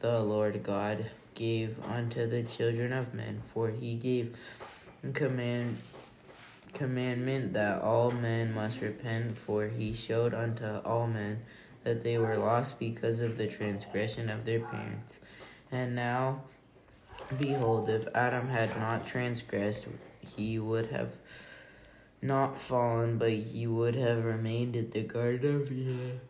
the 0.00 0.18
Lord 0.18 0.60
God 0.64 1.06
gave 1.36 1.76
unto 1.84 2.26
the 2.26 2.42
children 2.42 2.92
of 2.92 3.14
men. 3.14 3.40
For 3.54 3.70
he 3.70 3.94
gave 3.94 4.36
command 5.12 5.76
commandment 6.72 7.52
that 7.52 7.82
all 7.82 8.10
men 8.10 8.52
must 8.52 8.80
repent, 8.80 9.38
for 9.38 9.68
he 9.68 9.94
showed 9.94 10.34
unto 10.34 10.78
all 10.84 11.06
men 11.06 11.42
that 11.84 12.04
they 12.04 12.18
were 12.18 12.36
lost 12.36 12.78
because 12.78 13.20
of 13.20 13.36
the 13.36 13.46
transgression 13.46 14.28
of 14.28 14.44
their 14.44 14.60
parents. 14.60 15.18
And 15.72 15.94
now, 15.94 16.42
behold, 17.38 17.88
if 17.88 18.06
Adam 18.14 18.48
had 18.48 18.76
not 18.78 19.06
transgressed, 19.06 19.86
he 20.20 20.58
would 20.58 20.86
have 20.86 21.12
not 22.22 22.58
fallen, 22.58 23.18
but 23.18 23.30
he 23.30 23.66
would 23.66 23.94
have 23.94 24.24
remained 24.24 24.76
in 24.76 24.90
the 24.90 25.02
Garden 25.02 25.62
of 25.62 25.72
Eden. 25.72 26.20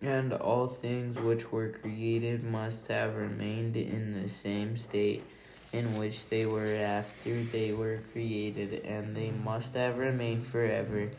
And 0.00 0.32
all 0.32 0.66
things 0.66 1.18
which 1.18 1.50
were 1.50 1.70
created 1.70 2.44
must 2.44 2.88
have 2.88 3.16
remained 3.16 3.76
in 3.76 4.20
the 4.20 4.28
same 4.28 4.76
state 4.76 5.24
in 5.72 5.98
which 5.98 6.26
they 6.26 6.46
were 6.46 6.74
after 6.74 7.42
they 7.42 7.72
were 7.72 8.00
created, 8.12 8.84
and 8.84 9.14
they 9.14 9.30
must 9.30 9.74
have 9.74 9.98
remained 9.98 10.46
forever 10.46 11.10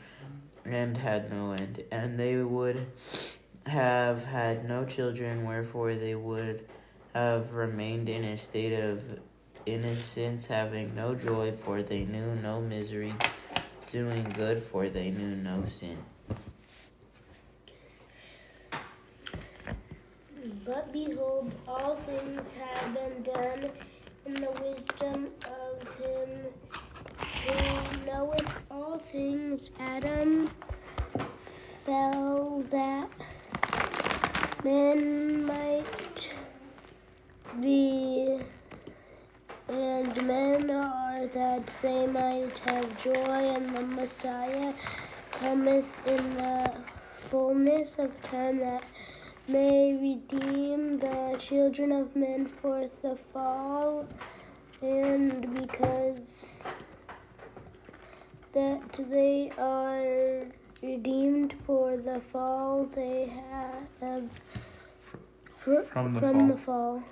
and 0.73 0.97
had 0.97 1.31
no 1.31 1.51
end. 1.51 1.83
And 1.91 2.19
they 2.19 2.37
would 2.37 2.87
have 3.65 4.25
had 4.25 4.67
no 4.67 4.85
children, 4.85 5.45
wherefore 5.45 5.95
they 5.95 6.15
would 6.15 6.65
have 7.13 7.53
remained 7.53 8.09
in 8.09 8.23
a 8.23 8.37
state 8.37 8.73
of 8.73 9.19
innocence, 9.65 10.47
having 10.47 10.95
no 10.95 11.15
joy, 11.15 11.51
for 11.51 11.83
they 11.83 12.03
knew 12.05 12.35
no 12.35 12.61
misery, 12.61 13.13
doing 13.91 14.23
good, 14.35 14.61
for 14.61 14.89
they 14.89 15.11
knew 15.11 15.35
no 15.35 15.65
sin. 15.65 15.97
But 20.65 20.93
behold, 20.93 21.51
all 21.67 21.95
things 21.95 22.53
have 22.53 22.93
been 22.93 23.23
done 23.23 23.71
in 24.25 24.33
the 24.35 24.51
wisdom 24.61 25.27
of 25.45 25.81
him 25.97 26.29
who 27.45 27.88
knoweth 28.05 28.53
all 28.69 28.97
things. 28.97 29.71
Adam 29.79 30.49
fell 31.85 32.63
that 32.69 33.09
men 34.63 35.45
might 35.45 36.33
be, 37.61 38.39
and 39.67 40.27
men 40.27 40.69
are 40.69 41.27
that 41.27 41.75
they 41.81 42.07
might 42.07 42.59
have 42.59 43.03
joy, 43.03 43.13
and 43.13 43.75
the 43.75 43.85
Messiah 43.85 44.73
cometh 45.31 46.07
in 46.07 46.35
the 46.35 46.71
fullness 47.13 47.97
of 47.99 48.21
time 48.21 48.59
that 48.59 48.85
may 49.47 49.93
redeem 49.93 50.99
the 50.99 51.35
children 51.39 51.91
of 51.91 52.15
men 52.15 52.45
for 52.45 52.87
the 53.01 53.15
fall, 53.15 54.07
and 54.81 55.53
because 55.55 56.63
that 58.53 58.93
they 59.09 59.51
are 59.57 60.45
redeemed 60.81 61.53
for 61.65 61.97
the 61.97 62.19
fall, 62.19 62.85
they 62.85 63.31
have 63.99 64.29
fr- 65.51 65.81
From 65.91 66.13
the 66.13 66.19
from 66.19 66.47
the 66.47 66.57
fall. 66.57 67.03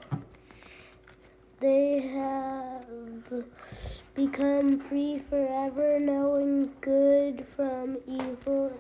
They 1.60 2.00
have 2.00 3.44
become 4.13 4.79
free 4.79 5.20
forever, 5.20 6.00
knowing 6.00 6.72
good 6.82 7.48
from 7.48 7.98
evil, 8.08 8.72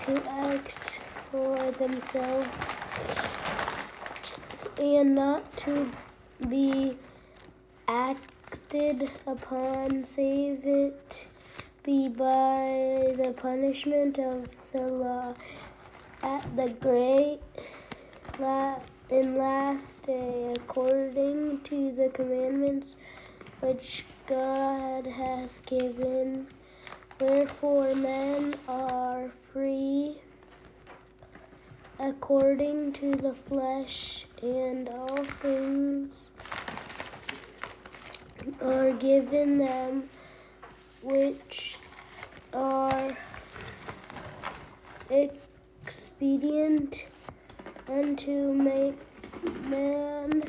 to 0.00 0.30
act 0.30 1.00
for 1.30 1.70
themselves 1.72 2.74
and 4.78 5.14
not 5.14 5.56
to 5.56 5.90
be 6.48 6.96
acted 7.88 9.10
upon, 9.26 10.04
save 10.04 10.64
it 10.64 11.26
be 11.84 12.08
by 12.08 13.14
the 13.18 13.34
punishment 13.36 14.18
of 14.18 14.48
the 14.72 14.80
law 14.80 15.34
at 16.22 16.56
the 16.56 16.70
great 16.80 17.40
la- 18.38 18.80
and 19.10 19.36
last 19.36 20.02
day, 20.04 20.50
according 20.56 21.60
to 21.60 21.92
the 21.92 22.08
commandments 22.08 22.96
which 23.60 24.06
God 24.26 25.06
hath 25.06 25.64
given. 25.66 26.46
Wherefore 27.20 27.94
men 27.94 28.54
are 28.66 29.30
free 29.52 30.22
according 32.00 32.94
to 32.94 33.14
the 33.14 33.34
flesh, 33.34 34.24
and 34.42 34.88
all 34.88 35.22
things 35.24 36.12
are 38.62 38.92
given 38.92 39.58
them 39.58 40.08
which 41.04 41.76
are 42.54 43.10
expedient 45.10 47.06
unto 47.88 48.54
make 48.54 48.96
man 49.68 50.42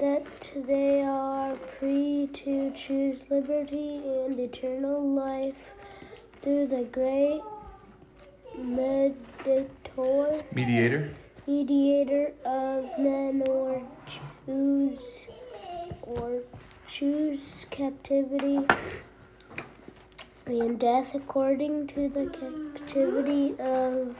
that 0.00 0.50
they 0.66 1.00
are 1.00 1.54
free 1.54 2.28
to 2.32 2.72
choose 2.72 3.24
liberty 3.30 4.02
and 4.04 4.40
eternal 4.40 5.00
life 5.00 5.74
through 6.42 6.66
the 6.66 6.82
great 6.90 7.40
mediator 8.58 10.44
Mediator? 10.52 11.10
mediator 11.46 12.32
of 12.44 12.84
men 12.98 13.42
or 13.48 13.82
choose 14.46 15.26
or 16.02 16.40
choose 16.88 17.66
captivity 17.70 18.58
and 20.46 20.78
death 20.78 21.14
according 21.14 21.86
to 21.86 22.08
the 22.08 22.26
captivity 22.26 23.54
of 23.58 24.16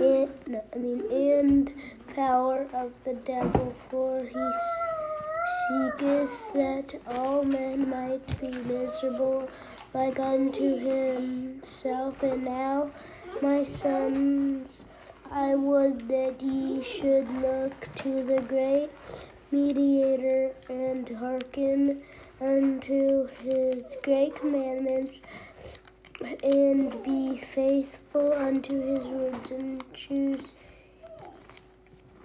and, 0.00 0.60
I 0.74 0.78
mean 0.78 1.02
and 1.10 1.72
power 2.14 2.66
of 2.74 2.92
the 3.04 3.14
devil 3.14 3.74
for 3.88 4.24
he 4.24 4.50
seeketh 5.68 6.52
that 6.54 6.94
all 7.06 7.42
men 7.42 7.88
might 7.88 8.40
be 8.40 8.48
miserable 8.48 9.48
like 9.94 10.18
unto 10.18 10.76
himself. 10.78 12.22
And 12.22 12.44
now, 12.44 12.90
my 13.40 13.64
sons, 13.64 14.84
I 15.30 15.54
would 15.54 16.08
that 16.08 16.40
ye 16.40 16.82
should 16.82 17.28
look 17.40 17.88
to 17.96 18.22
the 18.24 18.42
great 18.42 18.90
mediator 19.50 20.52
and 20.68 21.08
hearken 21.08 22.02
unto 22.42 23.28
his 23.42 23.96
great 24.02 24.34
commandments 24.34 25.20
and 26.42 27.02
be 27.04 27.38
faithful 27.38 28.32
unto 28.32 28.80
his 28.80 29.06
words 29.06 29.50
and 29.52 29.84
choose 29.94 30.52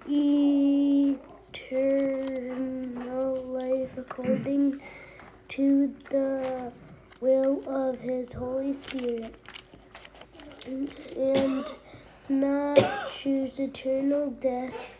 eternal 0.10 0.56
life 3.44 3.98
according 3.98 4.82
to 5.48 5.94
the 6.10 6.72
will 7.22 7.62
of 7.68 8.00
his 8.00 8.34
Holy 8.34 8.74
Spirit. 8.74 9.36
And 11.16 11.66
not 12.28 12.78
choose 13.12 13.60
eternal 13.60 14.32
death 14.32 14.98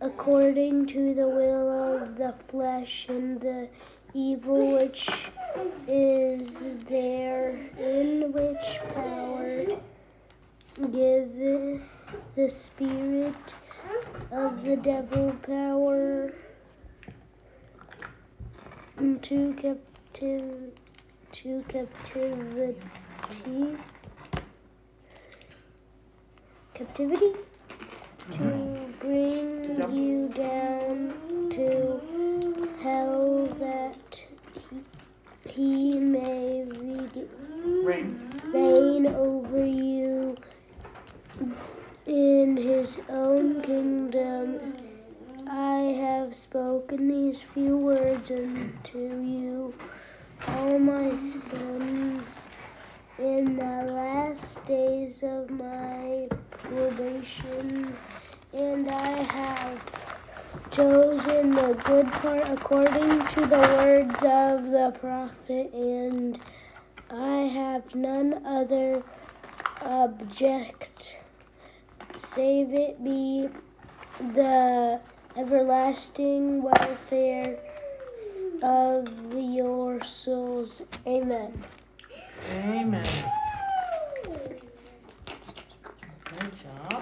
according 0.00 0.86
to 0.86 1.14
the 1.14 1.26
will 1.26 1.68
of 1.96 2.16
the 2.16 2.34
flesh 2.46 3.08
and 3.08 3.40
the 3.40 3.68
evil 4.14 4.76
which 4.76 5.10
is 5.88 6.56
there, 6.86 7.50
in 7.78 8.32
which 8.32 8.78
power 8.94 9.66
giveth 10.92 12.16
the 12.36 12.48
spirit 12.48 13.54
of 14.30 14.62
the 14.62 14.76
devil 14.76 15.34
power 15.42 16.32
to 19.22 19.54
captive 19.54 20.70
to 21.32 21.64
captivity. 21.68 22.76
Captivity? 26.72 27.32
To 28.30 28.38
mm-hmm. 28.38 28.92
bring 29.00 29.94
you 29.94 30.28
down 30.28 31.14
to 31.50 32.00
hell 32.82 33.46
that 33.58 34.20
he, 35.54 35.94
may 36.00 36.64
Rain. 37.84 38.28
reign 38.52 39.06
over 39.06 39.64
you 39.64 40.34
in 42.06 42.56
his 42.56 42.98
own 43.08 43.60
kingdom. 43.60 44.74
I 45.48 45.94
have 46.00 46.34
spoken 46.34 47.06
these 47.06 47.40
few 47.40 47.76
words 47.76 48.32
unto 48.32 48.98
you, 48.98 49.72
all 50.48 50.78
my 50.80 51.16
sons, 51.18 52.46
in 53.18 53.54
the 53.54 53.92
last 53.92 54.64
days 54.64 55.22
of 55.22 55.50
my 55.50 56.26
probation, 56.50 57.94
and 58.52 58.88
I 58.90 59.22
have 59.32 60.03
chosen 60.70 61.50
the 61.50 61.80
good 61.84 62.10
part 62.12 62.48
according 62.48 63.20
to 63.20 63.46
the 63.46 63.58
words 63.78 64.14
of 64.24 64.70
the 64.70 64.94
prophet, 64.98 65.72
and 65.72 66.38
I 67.10 67.42
have 67.42 67.94
none 67.94 68.44
other 68.46 69.02
object 69.82 71.18
save 72.18 72.72
it 72.72 73.02
be 73.04 73.48
the 74.18 75.00
everlasting 75.36 76.62
welfare 76.62 77.58
of 78.62 79.08
your 79.34 80.00
souls. 80.04 80.82
Amen. 81.06 81.62
Amen. 82.52 83.30
Good 86.24 86.52
job. 86.62 86.93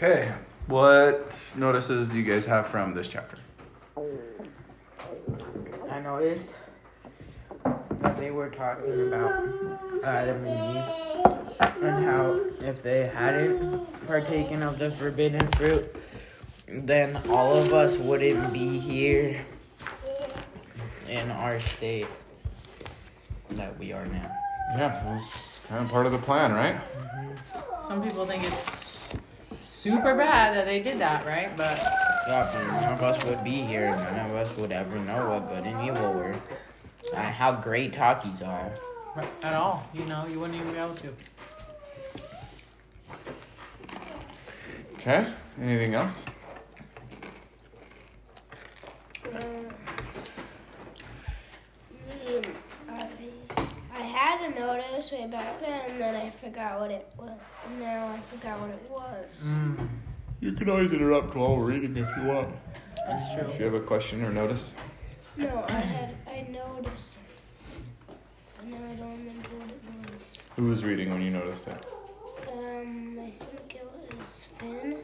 Okay. 0.00 0.32
What 0.68 1.28
notices 1.56 2.08
do 2.08 2.18
you 2.18 2.22
guys 2.22 2.46
have 2.46 2.68
from 2.68 2.94
this 2.94 3.08
chapter? 3.08 3.36
I 5.90 5.98
noticed 5.98 6.46
that 7.64 8.16
they 8.16 8.30
were 8.30 8.48
talking 8.48 9.08
about 9.08 9.42
Adam 10.04 10.44
and 10.44 10.76
Eve 10.76 11.82
and 11.82 12.04
how 12.04 12.40
if 12.60 12.80
they 12.80 13.08
hadn't 13.08 14.06
partaken 14.06 14.62
of 14.62 14.78
the 14.78 14.92
forbidden 14.92 15.44
fruit, 15.56 15.92
then 16.68 17.20
all 17.30 17.56
of 17.56 17.74
us 17.74 17.96
wouldn't 17.96 18.52
be 18.52 18.78
here 18.78 19.44
in 21.08 21.28
our 21.32 21.58
state 21.58 22.06
that 23.50 23.76
we 23.80 23.92
are 23.92 24.06
now. 24.06 24.30
Yeah, 24.70 24.76
that 24.76 25.06
was 25.06 25.58
kind 25.66 25.84
of 25.84 25.90
part 25.90 26.06
of 26.06 26.12
the 26.12 26.18
plan, 26.18 26.52
right? 26.52 26.80
Some 27.88 28.00
people 28.00 28.24
think 28.26 28.44
it's 28.44 28.77
super 29.88 30.14
bad 30.14 30.56
that 30.56 30.66
they 30.66 30.80
did 30.80 30.98
that, 30.98 31.26
right? 31.26 31.54
But 31.56 31.78
Yeah, 32.28 32.50
but 32.52 32.66
none 32.66 32.92
of 32.92 33.02
us 33.02 33.24
would 33.24 33.42
be 33.42 33.62
here. 33.62 33.90
None 33.90 34.30
of 34.30 34.36
us 34.36 34.56
would 34.58 34.72
ever 34.72 34.98
know 34.98 35.30
what 35.30 35.48
good 35.48 35.66
and 35.66 35.86
evil 35.88 36.12
were. 36.12 36.34
And 37.14 37.34
how 37.34 37.52
great 37.52 37.92
talkies 37.92 38.42
are. 38.42 38.70
at 39.42 39.54
all, 39.54 39.86
you 39.94 40.04
know, 40.04 40.26
you 40.30 40.38
wouldn't 40.38 40.60
even 40.60 40.72
be 40.72 40.78
able 40.78 40.94
to. 40.96 41.14
Okay. 44.94 45.32
Anything 45.60 45.94
else? 45.94 46.22
I, 49.24 49.64
I 53.94 54.00
had 54.00 54.42
a 55.12 55.16
notice 55.16 55.30
way 55.30 55.30
back 55.30 55.58
then, 55.60 55.90
and 55.90 56.00
then 56.00 56.16
I 56.16 56.30
forgot 56.30 56.80
what 56.80 56.90
it 56.90 57.08
was. 57.16 57.38
Now 57.78 58.08
I 58.08 58.20
forgot 58.34 58.60
what 58.60 58.70
it 58.70 58.90
was. 58.90 59.46
You 60.40 60.52
can 60.52 60.70
always 60.70 60.92
interrupt 60.92 61.34
while 61.34 61.56
we're 61.56 61.64
reading 61.64 61.96
if 61.96 62.08
you 62.16 62.24
want. 62.24 62.54
That's 63.06 63.32
true. 63.34 63.50
If 63.50 63.58
you 63.58 63.64
have 63.64 63.74
a 63.74 63.80
question 63.80 64.24
or 64.24 64.30
notice. 64.30 64.72
No, 65.36 65.64
I 65.68 65.72
had 65.72 66.14
I 66.26 66.46
noticed. 66.50 67.18
And 68.60 68.70
now 68.70 68.76
I 68.76 68.94
don't 68.96 69.12
remember 69.12 69.48
what 69.58 69.68
it 69.68 70.12
was. 70.12 70.22
Who 70.56 70.64
was 70.68 70.84
reading 70.84 71.10
when 71.10 71.22
you 71.22 71.30
noticed 71.30 71.66
it? 71.68 71.86
Um, 72.52 73.18
I 73.20 73.30
think 73.30 73.74
it 73.74 73.90
was 74.18 74.44
Finn. 74.58 74.98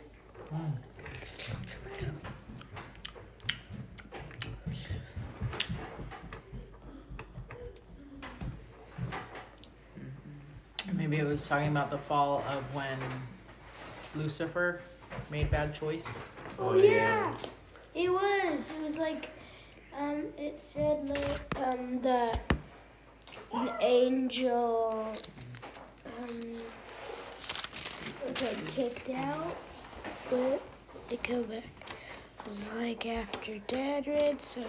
Maybe 11.05 11.19
it 11.19 11.27
was 11.27 11.47
talking 11.47 11.69
about 11.69 11.91
the 11.91 11.99
fall 11.99 12.43
of 12.49 12.65
when 12.75 12.99
Lucifer 14.15 14.81
made 15.31 15.51
bad 15.51 15.75
choice. 15.75 16.31
Oh 16.59 16.75
yeah, 16.75 17.37
it 17.95 18.11
was. 18.11 18.71
It 18.71 18.83
was 18.83 18.97
like, 18.97 19.29
um, 19.99 20.23
it 20.39 20.59
said 20.73 21.07
like 21.07 21.67
um 21.69 22.01
the 22.01 22.33
an 23.53 23.71
angel 23.83 25.13
um 26.23 26.41
was 28.27 28.41
like 28.41 28.67
kicked 28.69 29.11
out, 29.11 29.55
but 30.31 30.63
it 31.11 31.23
came 31.23 31.43
back. 31.43 31.65
It 31.65 32.47
was 32.47 32.73
like 32.79 33.05
after 33.05 33.59
Dad 33.69 34.07
read 34.07 34.41
so. 34.41 34.65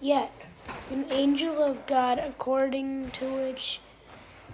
Yet, 0.00 0.32
an 0.90 1.06
angel 1.10 1.62
of 1.62 1.86
God, 1.86 2.18
according 2.18 3.10
to 3.12 3.24
which 3.26 3.80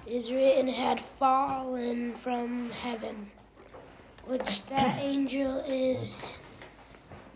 is 0.07 0.31
written, 0.33 0.69
had 0.69 1.01
fallen 1.01 2.15
from 2.15 2.71
heaven, 2.71 3.31
which 4.25 4.65
that 4.67 4.99
angel 5.01 5.61
is 5.67 6.37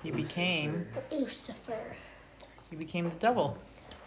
He 0.02 0.10
became 0.10 0.86
Lucifer. 1.10 1.96
he 2.70 2.76
became 2.76 3.04
the 3.04 3.16
devil. 3.16 3.56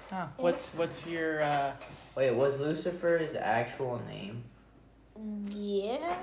Huh. 0.10 0.28
What's 0.38 0.68
what's 0.70 1.06
your 1.06 1.42
uh 1.44 1.72
Wait, 2.16 2.32
was 2.32 2.60
Lucifer 2.60 3.18
his 3.18 3.36
actual 3.36 4.02
name? 4.08 4.44
Yeah. 5.50 6.16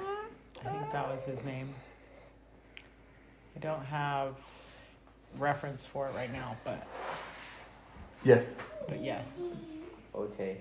I 0.64 0.68
think 0.68 0.92
that 0.92 1.08
was 1.08 1.22
his 1.22 1.42
name. 1.44 1.72
I 3.56 3.58
don't 3.60 3.84
have 3.86 4.34
reference 5.38 5.86
for 5.86 6.08
it 6.08 6.14
right 6.14 6.32
now, 6.32 6.56
but 6.64 6.86
Yes. 8.24 8.56
but 8.88 9.02
yes. 9.02 9.40
Okay. 10.14 10.58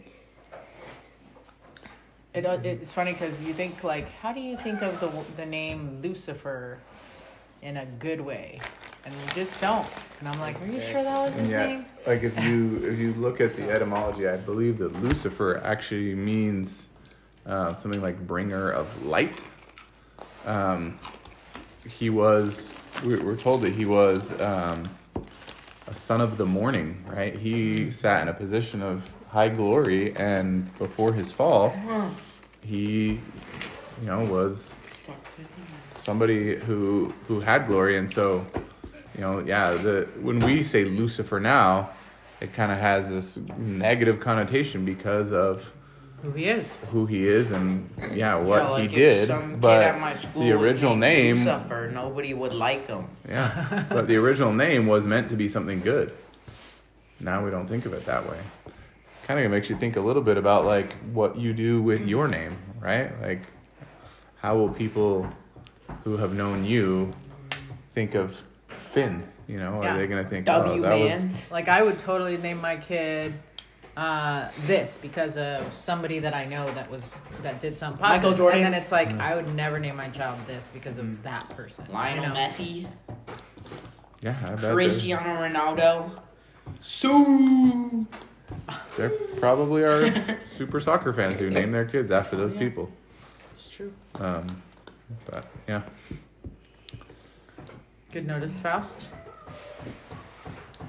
It, 2.34 2.45
uh, 2.45 2.60
it's 2.63 2.91
funny 2.91 3.13
because 3.13 3.39
you 3.41 3.54
think 3.54 3.84
like, 3.84 4.10
how 4.22 4.32
do 4.32 4.39
you 4.39 4.56
think 4.58 4.82
of 4.82 5.00
the 5.00 5.10
the 5.36 5.45
name 5.45 6.00
Lucifer 6.02 6.78
in 7.62 7.78
a 7.78 7.86
good 7.86 8.22
way? 8.22 8.60
and 9.06 9.13
you 9.13 9.43
just 9.45 9.60
don't. 9.62 9.88
And 10.19 10.28
I'm 10.28 10.39
like, 10.41 10.62
are 10.62 10.65
you 10.65 10.82
sure 10.82 11.04
that 11.04 11.17
was 11.17 11.32
his 11.32 11.41
And 11.43 11.50
yet, 11.50 11.67
name? 11.69 11.86
like 12.06 12.24
if 12.24 12.38
you 12.43 12.82
if 12.84 13.00
you 13.00 13.13
look 13.13 13.39
at 13.41 13.56
the 13.56 13.69
etymology, 13.72 14.28
I 14.28 14.38
believe 14.38 14.78
that 14.80 14.93
Lucifer 15.02 15.62
actually 15.63 16.13
means 16.15 16.88
uh, 17.45 17.76
something 17.76 18.02
like 18.02 18.19
bringer 18.28 18.69
of 18.72 18.88
light. 19.06 19.39
Um, 20.45 21.00
he 21.88 22.10
was. 22.10 22.74
we- 23.06 23.19
We're 23.19 23.36
told 23.38 23.62
that 23.62 23.76
he 23.76 23.86
was 23.86 24.39
um, 24.41 24.89
a 25.89 25.95
son 25.95 26.21
of 26.21 26.38
the 26.38 26.45
morning, 26.45 27.04
right? 27.08 27.38
He 27.38 27.91
sat 27.91 28.21
in 28.21 28.28
a 28.28 28.34
position 28.34 28.82
of 28.82 29.04
high 29.30 29.49
glory, 29.49 30.15
and 30.15 30.75
before 30.78 31.13
his 31.13 31.32
fall, 31.32 31.73
he, 32.62 33.19
you 34.02 34.06
know, 34.06 34.23
was 34.23 34.75
somebody 35.99 36.56
who 36.56 37.13
who 37.28 37.39
had 37.39 37.67
glory, 37.67 37.97
and 37.97 38.12
so 38.12 38.45
you 39.15 39.21
know, 39.21 39.39
yeah, 39.39 39.71
the 39.71 40.08
when 40.21 40.39
we 40.39 40.63
say 40.63 40.86
Lucifer 40.86 41.39
now, 41.39 41.89
it 42.39 42.54
kind 42.54 42.71
of 42.71 42.78
has 42.78 43.10
this 43.10 43.38
negative 43.58 44.19
connotation 44.19 44.86
because 44.86 45.34
of 45.34 45.71
Who 46.21 46.32
he 46.32 46.45
is? 46.49 46.65
who 46.91 47.05
he 47.05 47.27
is 47.27 47.51
and 47.51 47.89
yeah, 48.13 48.36
what 48.36 48.62
Yeah, 48.63 48.69
like 48.69 48.89
he 48.89 48.95
if 48.95 49.01
did. 49.01 49.27
Some 49.27 49.51
kid 49.51 49.62
But 49.62 49.84
at 49.84 49.99
my 49.99 50.15
school 50.17 50.41
the 50.41 50.51
original 50.51 50.95
named 50.95 51.39
name, 51.39 51.45
Lucifer, 51.47 51.89
nobody 51.93 52.34
would 52.34 52.53
like 52.53 52.88
him. 52.88 53.05
yeah, 53.27 53.86
but 53.89 54.08
the 54.08 54.17
original 54.17 54.53
name 54.53 54.88
was 54.88 55.05
meant 55.05 55.29
to 55.29 55.36
be 55.36 55.47
something 55.47 55.82
good. 55.82 56.12
Now 57.21 57.43
we 57.43 57.51
don't 57.51 57.67
think 57.67 57.86
of 57.86 57.93
it 57.93 58.05
that 58.05 58.29
way. 58.29 58.39
Kind 59.27 59.39
of 59.45 59.51
makes 59.51 59.69
you 59.69 59.77
think 59.77 59.95
a 59.95 60.01
little 60.01 60.23
bit 60.23 60.38
about 60.38 60.65
like 60.65 60.93
what 61.13 61.38
you 61.38 61.53
do 61.53 61.82
with 61.82 62.05
your 62.08 62.27
name, 62.27 62.58
right? 62.79 63.12
Like, 63.21 63.43
how 64.38 64.58
will 64.58 64.69
people 64.69 65.29
who 66.03 66.17
have 66.17 66.34
known 66.34 66.65
you 66.65 67.13
think 67.93 68.15
of 68.15 68.41
Finn? 68.93 69.23
You 69.47 69.58
know, 69.60 69.82
Yeah. 69.82 69.95
are 69.95 69.97
they 69.99 70.08
gonna 70.08 70.27
think 70.27 70.47
oh, 70.49 70.63
W 70.63 70.86
oh, 70.86 70.89
that 70.89 71.23
was. 71.25 71.51
Like 71.51 71.67
I 71.67 71.82
would 71.84 71.99
totally 71.99 72.38
name 72.38 72.60
my 72.60 72.77
kid 72.77 73.34
uh, 73.97 74.49
this 74.65 74.97
because 75.02 75.38
of 75.38 75.62
somebody 75.78 76.19
that 76.19 76.34
I 76.34 76.45
know 76.45 76.65
that 76.73 76.89
was 76.89 77.02
that 77.43 77.60
did 77.62 77.75
some 77.78 77.97
positive. 77.97 78.21
Michael 78.23 78.34
Jordan. 78.34 78.63
And 78.65 78.73
then 78.73 78.82
it's 78.82 78.91
like 78.91 79.10
I 79.19 79.36
would 79.36 79.54
never 79.56 79.80
name 79.80 79.95
my 79.97 80.10
child 80.10 80.39
this 80.47 80.69
because 80.73 80.97
of 80.97 81.21
that 81.23 81.49
person. 81.49 81.86
Lionel 81.91 82.23
you 82.25 82.30
know? 82.30 82.36
Messi, 82.36 82.88
yeah, 84.21 84.36
I 84.43 84.49
bet 84.49 84.62
they're- 84.62 84.73
Cristiano 84.73 85.41
Ronaldo. 85.41 86.19
So 86.82 88.06
There 88.97 89.10
probably 89.39 89.84
are 89.84 90.39
super 90.58 90.80
soccer 90.80 91.13
fans 91.13 91.39
who 91.39 91.49
name 91.49 91.71
their 91.71 91.86
kids 91.86 92.12
after 92.12 92.36
those 92.38 92.54
Yeah. 92.54 92.60
people. 92.60 92.91
It's 93.52 93.69
true. 93.69 93.91
Um, 94.15 94.62
but 95.30 95.45
yeah, 95.67 95.82
Good 98.12 98.25
notice, 98.25 98.58
Faust. 98.60 99.08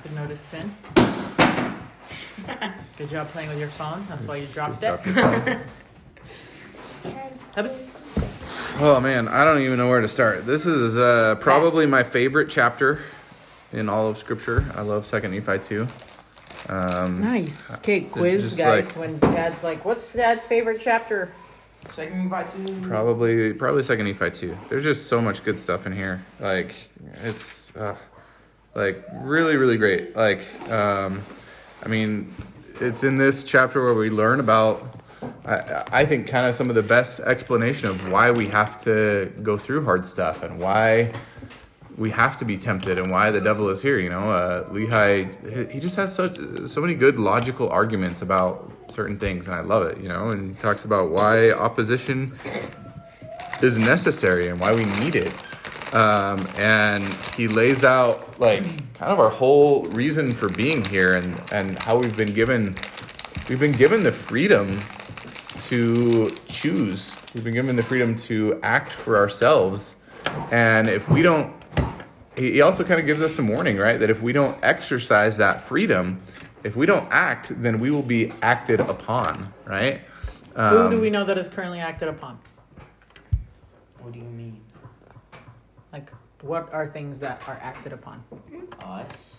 Good 0.02 0.14
notice, 0.14 0.46
Finn. 0.46 0.74
Good 2.98 3.10
job 3.10 3.28
playing 3.30 3.48
with 3.48 3.58
your 3.58 3.68
phone. 3.68 4.06
That's 4.08 4.22
why 4.24 4.36
you 4.36 4.46
dropped 4.46 4.82
it. 4.82 4.86
Dropped 5.02 5.06
your 5.06 5.14
phone. 5.14 5.60
Oops. 7.58 8.18
Oh 8.80 9.00
man, 9.00 9.28
I 9.28 9.44
don't 9.44 9.62
even 9.62 9.78
know 9.78 9.88
where 9.88 10.00
to 10.00 10.08
start. 10.08 10.46
This 10.46 10.66
is 10.66 10.96
uh, 10.96 11.36
probably 11.40 11.86
my 11.86 12.02
favorite 12.02 12.50
chapter 12.50 13.02
in 13.72 13.88
all 13.88 14.08
of 14.08 14.18
Scripture. 14.18 14.70
I 14.74 14.80
love 14.82 15.06
Second 15.06 15.32
Nephi 15.32 15.58
too. 15.58 15.86
Um, 16.68 17.22
Nice. 17.22 17.78
Okay, 17.78 18.02
quiz, 18.02 18.54
guys. 18.54 18.88
like- 18.88 18.96
when 18.96 19.18
Dad's 19.18 19.62
like, 19.64 19.84
"What's 19.84 20.06
Dad's 20.08 20.44
favorite 20.44 20.80
chapter?" 20.80 21.32
second 21.88 22.28
Nephi 22.28 22.64
to 22.64 22.80
Probably, 22.86 23.52
probably 23.54 23.82
Second 23.82 24.06
Nephi 24.06 24.30
two. 24.30 24.56
There's 24.68 24.84
just 24.84 25.06
so 25.06 25.20
much 25.20 25.42
good 25.44 25.58
stuff 25.58 25.86
in 25.86 25.92
here. 25.92 26.24
Like 26.38 26.74
it's, 27.22 27.74
uh, 27.74 27.96
like 28.74 29.04
really, 29.22 29.56
really 29.56 29.76
great. 29.76 30.14
Like, 30.14 30.46
um, 30.70 31.22
I 31.84 31.88
mean, 31.88 32.34
it's 32.80 33.04
in 33.04 33.16
this 33.16 33.44
chapter 33.44 33.82
where 33.82 33.94
we 33.94 34.10
learn 34.10 34.40
about. 34.40 34.96
I, 35.44 35.84
I 35.92 36.06
think 36.06 36.28
kind 36.28 36.46
of 36.46 36.54
some 36.54 36.70
of 36.70 36.74
the 36.74 36.82
best 36.82 37.20
explanation 37.20 37.88
of 37.88 38.10
why 38.10 38.30
we 38.30 38.48
have 38.48 38.82
to 38.84 39.30
go 39.42 39.58
through 39.58 39.84
hard 39.84 40.06
stuff 40.06 40.42
and 40.42 40.58
why 40.58 41.12
we 41.98 42.10
have 42.10 42.38
to 42.38 42.46
be 42.46 42.56
tempted 42.56 42.98
and 42.98 43.10
why 43.10 43.30
the 43.30 43.40
devil 43.40 43.68
is 43.68 43.82
here. 43.82 43.98
You 43.98 44.08
know, 44.08 44.30
uh, 44.30 44.68
Lehi, 44.70 45.70
he- 45.70 45.80
just 45.80 45.96
has 45.96 46.14
such 46.14 46.38
so 46.66 46.80
many 46.80 46.94
good 46.94 47.18
logical 47.18 47.68
arguments 47.68 48.22
about 48.22 48.72
certain 48.90 49.18
things, 49.18 49.46
and 49.46 49.54
I 49.54 49.60
love 49.60 49.82
it. 49.86 49.98
You 49.98 50.08
know, 50.08 50.30
and 50.30 50.56
he 50.56 50.62
talks 50.62 50.86
about 50.86 51.10
why 51.10 51.50
opposition 51.50 52.38
is 53.60 53.76
necessary 53.76 54.48
and 54.48 54.58
why 54.58 54.74
we 54.74 54.84
need 54.86 55.16
it. 55.16 55.32
Um, 55.92 56.46
and 56.56 57.12
he 57.36 57.48
lays 57.48 57.82
out 57.84 58.38
like 58.38 58.62
kind 58.94 59.10
of 59.12 59.18
our 59.18 59.28
whole 59.30 59.82
reason 59.86 60.32
for 60.32 60.48
being 60.48 60.84
here 60.84 61.14
and 61.14 61.40
and 61.52 61.78
how 61.80 61.98
we've 61.98 62.16
been 62.16 62.32
given 62.32 62.76
we've 63.48 63.58
been 63.58 63.72
given 63.72 64.02
the 64.04 64.12
freedom 64.12 64.80
to 65.68 66.30
choose. 66.46 67.14
We've 67.34 67.44
been 67.44 67.54
given 67.54 67.76
the 67.76 67.82
freedom 67.82 68.16
to 68.20 68.60
act 68.62 68.92
for 68.92 69.16
ourselves. 69.16 69.96
And 70.52 70.88
if 70.88 71.08
we 71.08 71.22
don't, 71.22 71.52
he 72.36 72.52
he 72.52 72.60
also 72.60 72.84
kind 72.84 73.00
of 73.00 73.06
gives 73.06 73.20
us 73.20 73.34
some 73.34 73.48
warning, 73.48 73.76
right? 73.76 73.98
That 73.98 74.10
if 74.10 74.22
we 74.22 74.32
don't 74.32 74.56
exercise 74.62 75.36
that 75.38 75.66
freedom, 75.66 76.20
if 76.64 76.76
we 76.76 76.86
don't 76.86 77.08
act, 77.10 77.52
then 77.62 77.80
we 77.80 77.90
will 77.90 78.02
be 78.02 78.32
acted 78.42 78.80
upon, 78.80 79.52
right? 79.64 80.02
Who 80.54 80.60
do 80.90 80.96
Um, 80.96 81.00
we 81.00 81.10
know 81.10 81.24
that 81.24 81.38
is 81.38 81.48
currently 81.48 81.80
acted 81.80 82.08
upon? 82.08 82.38
What 84.00 84.12
do 84.12 84.18
you 84.18 84.24
mean? 84.24 84.60
Like, 86.42 86.48
what 86.50 86.72
are 86.72 86.86
things 86.88 87.18
that 87.20 87.42
are 87.46 87.58
acted 87.62 87.92
upon? 87.92 88.22
Us? 88.80 89.36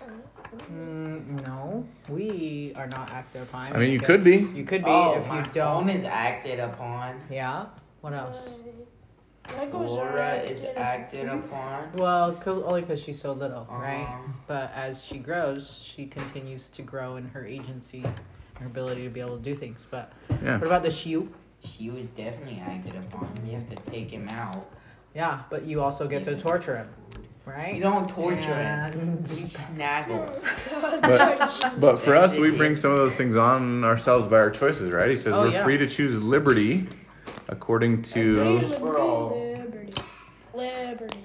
Mm, 0.72 1.46
no, 1.48 1.88
we 2.10 2.74
are 2.76 2.88
not 2.88 3.10
acted 3.12 3.44
upon. 3.44 3.74
I 3.74 3.80
mean, 3.80 3.92
you 3.92 4.00
guess 4.00 4.08
could 4.08 4.24
be. 4.24 4.38
You 4.38 4.66
could 4.66 4.84
be 4.84 4.90
oh, 4.90 5.14
if 5.20 5.28
my 5.28 5.40
you 5.40 5.44
phone 5.46 5.88
don't. 5.88 5.90
is 5.90 6.04
acted 6.04 6.60
upon. 6.60 7.22
Yeah. 7.30 7.68
What 8.02 8.14
else? 8.14 8.42
Flora 9.70 10.38
is 10.38 10.66
acted 10.76 11.28
upon. 11.28 11.92
Well, 11.96 12.34
'cause- 12.34 12.64
only 12.64 12.82
because 12.82 13.02
she's 13.02 13.20
so 13.20 13.34
little, 13.34 13.66
right? 13.70 14.08
Um, 14.08 14.36
But 14.48 14.72
as 14.76 15.04
she 15.04 15.18
grows, 15.18 15.82
she 15.84 16.06
continues 16.06 16.68
to 16.70 16.82
grow 16.82 17.16
in 17.16 17.30
her 17.30 17.46
agency, 17.46 18.04
her 18.60 18.66
ability 18.66 19.04
to 19.04 19.10
be 19.10 19.20
able 19.20 19.38
to 19.38 19.44
do 19.44 19.56
things. 19.56 19.88
But 19.90 20.12
Yeah. 20.44 20.58
what 20.58 20.68
about 20.68 20.84
the 20.84 20.92
shoe? 20.92 21.30
She 21.64 21.90
was 21.90 22.08
definitely 22.10 22.60
acted 22.66 22.96
upon. 22.96 23.30
You 23.46 23.54
have 23.54 23.70
to 23.70 23.76
take 23.92 24.12
him 24.12 24.30
out. 24.30 24.68
Yeah, 25.13 25.41
but 25.50 25.65
you 25.65 25.82
also 25.82 26.08
get 26.08 26.24
to 26.26 26.39
torture 26.39 26.78
him, 26.78 26.89
right? 27.45 27.76
You 27.76 27.82
don't 27.82 28.08
torture 28.10 28.52
And- 28.54 28.93
him. 28.93 29.24
You 29.36 29.47
snaggle. 29.76 30.39
But, 31.02 31.80
but 31.80 32.00
for 32.00 32.15
us, 32.15 32.36
we 32.36 32.52
bring 32.52 32.78
some 32.78 32.91
of 32.91 32.97
those 32.97 33.15
things 33.15 33.36
on 33.36 33.84
ourselves 33.84 34.28
by 34.28 34.38
our 34.38 34.50
choices, 34.52 34.91
right? 34.91 35.10
He 35.10 35.15
says 35.17 35.34
Oh, 35.34 35.41
we're 35.43 35.52
yeah. 35.52 35.63
free 35.63 35.78
to 35.78 35.88
choose 35.88 36.21
liberty 36.21 36.88
according 37.47 38.04
to. 38.04 38.34
Justice 38.36 38.76
for 38.80 39.00
all. 39.00 39.30
Liberty. 39.58 39.93
Liberty. 40.54 41.17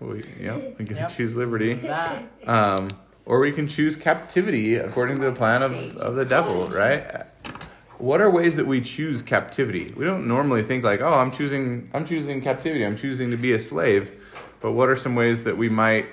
We, 0.00 0.22
yeah, 0.40 0.56
we 0.78 0.84
can 0.84 0.96
Yep. 0.96 1.10
choose 1.16 1.34
liberty. 1.34 1.86
Um, 2.46 2.88
or 3.26 3.40
we 3.40 3.52
can 3.52 3.68
choose 3.68 3.96
captivity 3.96 4.76
according 4.76 5.18
to 5.20 5.24
the 5.30 5.32
plan 5.36 5.62
of, 5.62 5.72
of 5.96 6.14
the 6.14 6.24
devil, 6.24 6.66
right? 6.68 7.22
What 7.98 8.20
are 8.20 8.28
ways 8.30 8.56
that 8.56 8.66
we 8.66 8.80
choose 8.80 9.22
captivity? 9.22 9.92
We 9.96 10.04
don't 10.04 10.26
normally 10.26 10.62
think 10.62 10.84
like, 10.84 11.00
oh, 11.00 11.14
I'm 11.14 11.30
choosing 11.30 11.90
I'm 11.94 12.06
choosing 12.06 12.40
captivity. 12.42 12.84
I'm 12.84 12.96
choosing 12.96 13.30
to 13.30 13.36
be 13.36 13.52
a 13.52 13.58
slave. 13.58 14.10
But 14.60 14.72
what 14.72 14.88
are 14.88 14.96
some 14.96 15.14
ways 15.14 15.44
that 15.44 15.56
we 15.56 15.68
might 15.68 16.06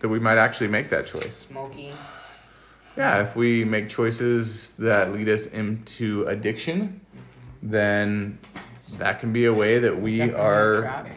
that 0.00 0.08
we 0.08 0.18
might 0.18 0.38
actually 0.38 0.68
make 0.68 0.90
that 0.90 1.06
choice? 1.06 1.46
Smoking. 1.48 1.92
Yeah, 2.96 3.22
if 3.22 3.34
we 3.34 3.64
make 3.64 3.88
choices 3.88 4.70
that 4.72 5.12
lead 5.12 5.28
us 5.28 5.46
into 5.46 6.24
addiction, 6.26 7.00
then 7.62 8.38
that 8.98 9.18
can 9.20 9.32
be 9.32 9.46
a 9.46 9.52
way 9.52 9.78
that 9.80 10.00
we 10.00 10.18
Definitely 10.18 10.40
are 10.40 10.80
trap. 10.82 11.08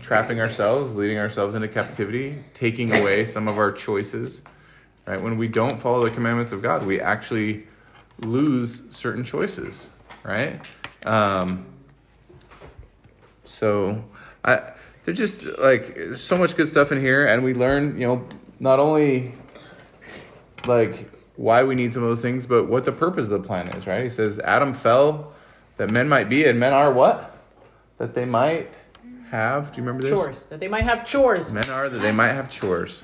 trapping 0.00 0.40
ourselves, 0.40 0.96
leading 0.96 1.18
ourselves 1.18 1.54
into 1.54 1.68
captivity, 1.68 2.42
taking 2.54 2.90
away 2.96 3.24
some 3.26 3.46
of 3.48 3.58
our 3.58 3.72
choices. 3.72 4.42
Right? 5.06 5.20
When 5.20 5.36
we 5.36 5.48
don't 5.48 5.80
follow 5.82 6.04
the 6.04 6.10
commandments 6.10 6.52
of 6.52 6.62
God, 6.62 6.86
we 6.86 7.00
actually 7.00 7.66
lose 8.18 8.82
certain 8.90 9.24
choices. 9.24 9.88
Right? 10.24 10.60
Um, 11.04 11.66
so, 13.44 14.04
I 14.44 14.72
there's 15.04 15.18
just 15.18 15.58
like 15.58 15.94
there's 15.94 16.20
so 16.20 16.36
much 16.38 16.56
good 16.56 16.68
stuff 16.68 16.92
in 16.92 17.00
here, 17.00 17.26
and 17.26 17.42
we 17.42 17.54
learn, 17.54 17.98
you 17.98 18.06
know, 18.06 18.26
not 18.60 18.78
only 18.78 19.34
like 20.66 21.10
why 21.36 21.64
we 21.64 21.74
need 21.74 21.92
some 21.92 22.02
of 22.02 22.08
those 22.08 22.20
things, 22.20 22.46
but 22.46 22.68
what 22.68 22.84
the 22.84 22.92
purpose 22.92 23.24
of 23.24 23.42
the 23.42 23.46
plan 23.46 23.68
is. 23.68 23.86
Right? 23.86 24.04
He 24.04 24.10
says 24.10 24.38
Adam 24.38 24.74
fell 24.74 25.32
that 25.76 25.90
men 25.90 26.08
might 26.08 26.28
be, 26.28 26.44
and 26.44 26.58
men 26.58 26.72
are 26.72 26.92
what? 26.92 27.36
That 27.98 28.14
they 28.14 28.24
might 28.24 28.70
have. 29.30 29.72
Do 29.72 29.80
you 29.80 29.86
remember 29.86 30.02
this? 30.02 30.12
Chores. 30.12 30.46
That 30.46 30.60
they 30.60 30.68
might 30.68 30.84
have 30.84 31.06
chores. 31.06 31.52
Men 31.52 31.68
are 31.70 31.88
that 31.88 31.98
they 31.98 32.12
might 32.12 32.32
have 32.32 32.50
chores. 32.50 33.02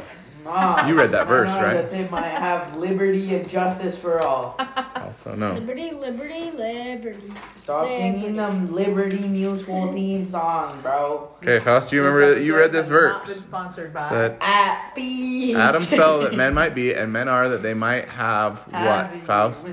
Mom, 0.49 0.89
You 0.89 0.95
read 0.99 1.13
that 1.13 1.27
verse, 1.27 1.49
know 1.49 1.63
right? 1.63 1.75
That 1.75 1.91
they 1.91 2.09
might 2.09 2.23
have 2.29 2.75
liberty 2.79 3.35
and 3.37 3.47
justice 3.49 3.99
for 3.99 4.21
all. 4.23 4.55
I'll 4.59 5.13
So 5.23 5.35
no. 5.35 5.53
Liberty, 5.55 5.91
liberty, 5.93 6.51
liberty. 6.51 7.33
Stop 7.55 7.87
singing 7.89 8.35
them 8.35 8.73
Liberty 8.73 9.29
Mutual 9.29 9.93
theme 9.93 10.25
song, 10.25 10.81
bro. 10.81 11.31
Okay, 11.43 11.59
Faust, 11.59 11.91
do 11.91 11.97
you 11.97 12.03
remember 12.03 12.35
that 12.35 12.43
you 12.45 12.57
read 12.57 12.73
this 12.73 12.87
episode 12.87 13.03
has 13.03 13.13
Not 13.13 13.25
been 13.27 13.35
verse? 13.35 13.43
sponsored 13.43 13.93
by. 13.93 14.09
That 14.09 14.43
Happy. 14.43 15.55
Adam 15.55 15.83
fell 15.99 16.21
that 16.21 16.35
men 16.35 16.55
might 16.55 16.75
be, 16.75 16.95
and 16.95 17.13
men 17.13 17.29
are 17.29 17.51
that 17.51 17.63
they 17.63 17.75
might 17.75 18.09
have 18.09 18.59
what? 18.71 19.13
Faust? 19.27 19.69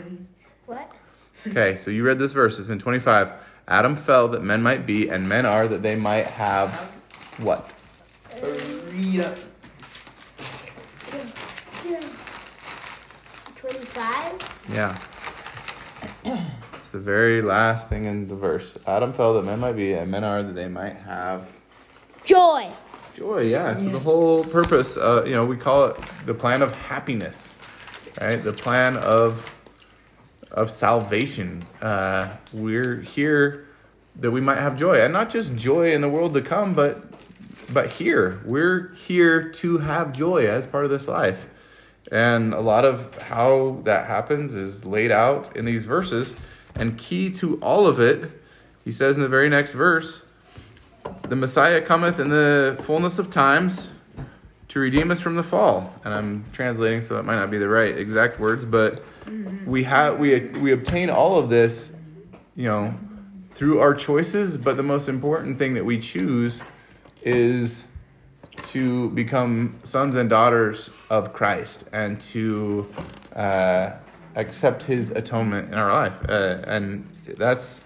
What? 0.66 0.92
Okay, 1.48 1.78
so 1.78 1.90
you 1.90 2.04
read 2.04 2.20
this 2.20 2.34
verse. 2.34 2.60
It's 2.60 2.70
in 2.70 2.80
25. 2.80 3.32
Adam 3.70 3.96
fell 3.96 4.28
that 4.28 4.44
men 4.44 4.62
might 4.62 4.86
be, 4.86 5.08
and 5.10 5.30
men 5.30 5.46
are 5.46 5.68
that 5.70 5.82
they 5.84 5.96
might 5.96 6.28
have 6.28 6.72
what? 7.38 7.74
Read 8.92 9.26
up. 13.98 14.40
25? 14.40 14.60
Yeah. 14.74 14.98
It's 16.74 16.88
the 16.90 17.00
very 17.00 17.42
last 17.42 17.90
thing 17.90 18.06
in 18.06 18.28
the 18.28 18.36
verse. 18.36 18.78
Adam 18.88 19.14
fell 19.14 19.34
that 19.36 19.46
men 19.46 19.60
might 19.60 19.74
be, 19.74 19.94
and 19.94 20.10
men 20.12 20.24
are 20.24 20.44
that 20.44 20.54
they 20.54 20.68
might 20.68 20.96
have 20.98 21.48
Joy. 22.24 22.70
joy. 23.16 23.42
Yeah. 23.44 23.76
So 23.76 23.90
the 23.90 24.00
whole 24.00 24.44
purpose, 24.44 24.98
uh, 24.98 25.24
you 25.26 25.34
know, 25.34 25.46
we 25.46 25.58
call 25.58 25.86
it 25.86 25.98
the 26.26 26.34
plan 26.34 26.62
of 26.62 26.74
happiness, 26.76 27.54
right? 28.20 28.44
The 28.44 28.54
plan 28.54 28.98
of 28.98 29.52
of 30.52 30.72
salvation. 30.72 31.66
Uh, 31.82 32.30
we're 32.54 33.02
here 33.02 33.68
that 34.18 34.32
we 34.32 34.40
might 34.42 34.58
have 34.60 34.78
joy, 34.78 35.02
and 35.02 35.12
not 35.14 35.30
just 35.30 35.56
joy 35.56 35.94
in 35.94 36.02
the 36.02 36.10
world 36.10 36.34
to 36.34 36.42
come, 36.42 36.74
but 36.74 37.04
but 37.74 37.94
here 37.94 38.42
we're 38.46 38.94
here 39.08 39.52
to 39.54 39.78
have 39.80 40.14
joy 40.14 40.48
as 40.48 40.66
part 40.66 40.86
of 40.86 40.92
this 40.92 41.08
life. 41.08 41.46
And 42.12 42.54
a 42.54 42.62
lot 42.62 42.86
of 42.86 43.16
how 43.22 43.82
that 43.84 44.08
happens 44.08 44.54
is 44.54 44.86
laid 44.86 45.12
out 45.12 45.56
in 45.56 45.66
these 45.66 45.86
verses. 45.86 46.36
And 46.76 46.98
key 46.98 47.32
to 47.34 47.58
all 47.62 47.88
of 47.88 48.00
it, 48.00 48.30
he 48.84 48.92
says 48.92 49.16
in 49.16 49.22
the 49.22 49.28
very 49.28 49.50
next 49.50 49.72
verse, 49.72 50.22
the 51.24 51.36
Messiah 51.36 51.82
cometh 51.82 52.20
in 52.20 52.30
the 52.30 52.78
fullness 52.84 53.20
of 53.20 53.32
times 53.32 53.90
to 54.70 54.80
redeem 54.80 55.10
us 55.10 55.22
from 55.22 55.36
the 55.36 55.44
fall. 55.44 55.94
And 56.04 56.14
I'm 56.14 56.46
translating, 56.52 57.02
so 57.02 57.16
that 57.16 57.24
might 57.24 57.36
not 57.36 57.50
be 57.50 57.58
the 57.58 57.68
right 57.68 57.98
exact 57.98 58.40
words, 58.40 58.66
but 58.66 59.04
we 59.66 59.84
have 59.86 60.20
we 60.20 60.40
we 60.40 60.72
obtain 60.72 61.10
all 61.10 61.38
of 61.38 61.50
this, 61.50 61.94
you 62.56 62.66
know, 62.66 62.94
through 63.54 63.80
our 63.80 63.94
choices. 63.94 64.58
But 64.58 64.78
the 64.78 64.84
most 64.84 65.08
important 65.08 65.58
thing 65.58 65.76
that 65.76 65.86
we 65.86 66.00
choose 66.00 66.62
is 67.24 67.88
to 68.66 69.10
become 69.12 69.80
sons 69.84 70.16
and 70.16 70.30
daughters 70.30 70.90
of 71.10 71.34
Christ 71.34 71.90
and 71.94 72.20
to 72.22 72.88
uh, 73.36 73.92
accept 74.36 74.84
His 74.84 75.12
atonement 75.12 75.70
in 75.70 75.76
our 75.76 75.92
life, 75.92 76.18
uh, 76.30 76.62
and 76.68 77.10
that's 77.38 77.82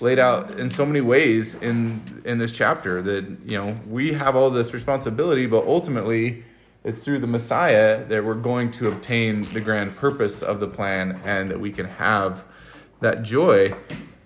laid 0.00 0.18
out 0.18 0.58
in 0.58 0.70
so 0.70 0.86
many 0.86 1.00
ways 1.00 1.54
in 1.54 2.22
in 2.24 2.38
this 2.38 2.52
chapter 2.52 3.02
that 3.02 3.24
you 3.44 3.56
know 3.56 3.78
we 3.88 4.12
have 4.12 4.36
all 4.36 4.50
this 4.50 4.72
responsibility, 4.72 5.46
but 5.46 5.66
ultimately 5.66 6.44
it's 6.84 6.98
through 6.98 7.18
the 7.18 7.26
Messiah 7.26 8.04
that 8.06 8.24
we're 8.24 8.34
going 8.34 8.70
to 8.72 8.88
obtain 8.88 9.42
the 9.52 9.60
grand 9.60 9.96
purpose 9.96 10.42
of 10.42 10.60
the 10.60 10.68
plan, 10.68 11.20
and 11.24 11.50
that 11.50 11.60
we 11.60 11.72
can 11.72 11.86
have 11.86 12.44
that 13.00 13.22
joy. 13.22 13.74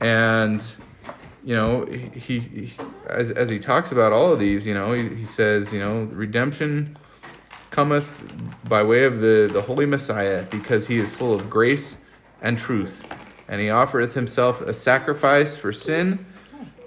And 0.00 0.62
you 1.44 1.54
know, 1.54 1.84
he, 1.86 2.38
he 2.38 2.72
as 3.06 3.30
as 3.30 3.48
he 3.48 3.58
talks 3.58 3.90
about 3.90 4.12
all 4.12 4.32
of 4.32 4.38
these, 4.38 4.66
you 4.66 4.74
know, 4.74 4.92
he, 4.92 5.08
he 5.08 5.24
says, 5.24 5.72
you 5.72 5.80
know, 5.80 6.04
redemption 6.04 6.96
cometh 7.70 8.08
by 8.68 8.82
way 8.82 9.04
of 9.04 9.20
the 9.20 9.50
the 9.52 9.62
holy 9.62 9.86
Messiah 9.86 10.44
because 10.50 10.86
he 10.86 10.98
is 10.98 11.10
full 11.10 11.34
of 11.34 11.50
grace 11.50 11.96
and 12.40 12.58
truth, 12.58 13.04
and 13.48 13.60
he 13.60 13.70
offereth 13.70 14.14
himself 14.14 14.60
a 14.60 14.72
sacrifice 14.72 15.56
for 15.56 15.72
sin, 15.72 16.24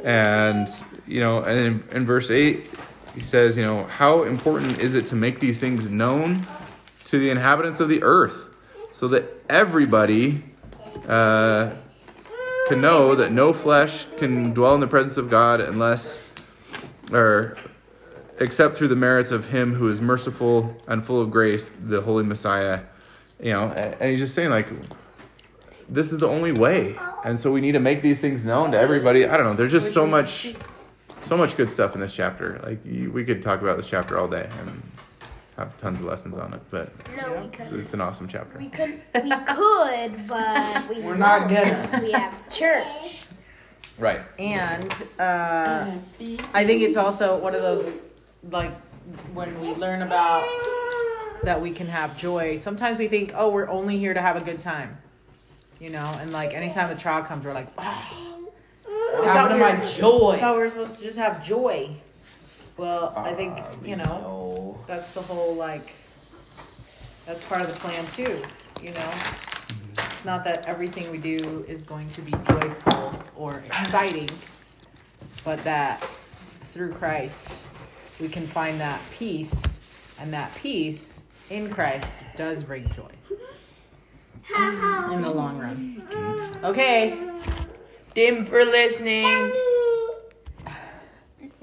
and 0.04 0.70
you 1.06 1.20
know, 1.20 1.38
and 1.38 1.60
in, 1.60 1.84
in 1.92 2.06
verse 2.06 2.32
eight 2.32 2.70
he 3.14 3.22
says, 3.22 3.58
you 3.58 3.66
know, 3.66 3.84
how 3.86 4.24
important 4.24 4.80
is 4.80 4.94
it 4.94 5.06
to 5.06 5.16
make 5.16 5.40
these 5.40 5.60
things 5.60 5.90
known 5.90 6.46
to 7.06 7.18
the 7.18 7.30
inhabitants 7.30 7.80
of 7.80 7.90
the 7.90 8.04
earth, 8.04 8.56
so 8.94 9.08
that 9.10 9.26
everybody. 9.50 10.44
Uh, 11.08 11.72
can 12.68 12.82
know 12.82 13.16
that 13.16 13.32
no 13.32 13.54
flesh 13.54 14.06
can 14.18 14.54
dwell 14.54 14.74
in 14.76 14.82
the 14.82 14.88
presence 14.88 15.18
of 15.18 15.30
God 15.30 15.62
unless, 15.62 16.20
or 17.12 17.58
except 18.40 18.76
through 18.78 18.88
the 18.88 18.96
merits 18.96 19.32
of 19.32 19.48
Him 19.48 19.76
who 19.76 19.88
is 19.90 20.02
merciful 20.02 20.76
and 20.88 21.06
full 21.06 21.22
of 21.22 21.32
grace, 21.32 21.70
the 21.84 22.02
Holy 22.02 22.24
Messiah. 22.24 22.82
You 23.40 23.54
know, 23.54 23.64
and 23.64 24.10
he's 24.10 24.20
just 24.20 24.34
saying 24.34 24.50
like, 24.50 24.68
this 25.88 26.12
is 26.12 26.20
the 26.20 26.28
only 26.28 26.52
way, 26.52 26.98
and 27.24 27.40
so 27.40 27.52
we 27.52 27.62
need 27.62 27.74
to 27.74 27.80
make 27.80 28.02
these 28.02 28.20
things 28.20 28.44
known 28.44 28.72
to 28.72 28.80
everybody. 28.80 29.26
I 29.26 29.38
don't 29.38 29.46
know. 29.46 29.54
There's 29.54 29.72
just 29.72 29.94
so 29.94 30.08
much, 30.08 30.56
so 31.28 31.38
much 31.38 31.56
good 31.56 31.70
stuff 31.70 31.94
in 31.94 32.02
this 32.02 32.14
chapter. 32.14 32.60
Like 32.64 32.84
you, 32.86 33.12
we 33.12 33.24
could 33.24 33.44
talk 33.44 33.62
about 33.62 33.78
this 33.78 33.86
chapter 33.86 34.18
all 34.18 34.28
day 34.28 34.50
and 34.60 34.82
have 35.58 35.80
tons 35.80 36.00
of 36.00 36.06
lessons 36.06 36.38
on 36.38 36.54
it, 36.54 36.62
but 36.70 36.90
No, 37.16 37.32
we 37.34 37.38
it's, 37.48 37.58
couldn't. 37.58 37.80
it's 37.80 37.94
an 37.94 38.02
awesome 38.02 38.28
chapter. 38.28 38.58
We 38.58 38.70
could, 38.70 39.02
we 39.24 39.30
could, 39.32 40.28
but 40.28 40.90
we 40.90 41.02
We're 41.02 41.16
not 41.16 41.42
won't 41.42 41.52
gonna. 41.54 41.82
because 41.86 42.02
We 42.02 42.12
have 42.12 42.50
church. 42.50 43.24
Right. 43.98 44.22
And 44.38 44.92
uh, 45.20 45.92
I 46.54 46.66
think 46.66 46.82
it's 46.82 46.98
also 46.98 47.38
one 47.40 47.56
of 47.56 47.62
those, 47.62 47.96
like, 48.52 48.74
when 49.34 49.60
we 49.62 49.70
learn 49.76 50.02
about 50.02 50.44
that 51.44 51.62
we 51.62 51.72
can 51.72 51.88
have 51.88 52.18
joy, 52.18 52.58
sometimes 52.58 53.00
we 53.00 53.08
think, 53.08 53.32
oh, 53.36 53.50
we're 53.50 53.70
only 53.70 53.98
here 53.98 54.14
to 54.14 54.22
have 54.22 54.36
a 54.36 54.42
good 54.42 54.60
time. 54.60 54.92
You 55.80 55.90
know, 55.92 56.04
and 56.20 56.32
like 56.32 56.54
anytime 56.54 56.90
a 56.90 56.96
trial 56.96 57.24
comes, 57.24 57.46
we're 57.46 57.54
like, 57.54 57.68
oh, 57.78 58.50
What 58.86 59.26
happened 59.28 59.60
to 59.60 59.60
my 59.60 59.82
I 59.82 59.86
joy? 59.86 60.38
thought 60.40 60.56
we 60.56 60.62
were 60.64 60.70
supposed 60.70 60.98
to 60.98 61.04
just 61.04 61.18
have 61.18 61.46
joy. 61.46 61.96
Well, 62.78 63.14
I 63.16 63.34
think, 63.34 63.58
Ah, 63.58 63.72
you 63.84 63.96
know, 63.96 64.04
no. 64.04 64.78
that's 64.88 65.12
the 65.14 65.22
whole, 65.22 65.56
like, 65.56 65.94
that's 67.26 67.44
part 67.46 67.62
of 67.62 67.70
the 67.70 67.76
plan 67.76 68.06
too, 68.08 68.42
you 68.84 68.92
know? 68.92 69.12
It's 69.98 70.26
not 70.26 70.44
that 70.44 70.66
everything 70.66 71.10
we 71.10 71.18
do 71.18 71.64
is 71.68 71.84
going 71.86 72.10
to 72.10 72.22
be 72.22 72.32
joyful 72.50 73.18
or 73.36 73.64
exciting, 73.68 74.30
but 75.44 75.64
that 75.64 76.02
through 76.74 76.92
Christ 76.94 77.62
we 78.20 78.28
can 78.28 78.44
find 78.46 78.80
that 78.82 79.00
peace, 79.18 79.80
and 80.20 80.34
that 80.34 80.54
peace 80.56 81.22
in 81.50 81.70
Christ 81.70 82.08
does 82.36 82.64
bring 82.64 82.90
joy 82.92 83.10
in 85.14 85.22
the 85.22 85.30
long 85.32 85.58
run. 85.58 86.04
Okay, 86.64 87.18
Dim 88.14 88.46
for 88.46 88.64
listening. 88.66 89.24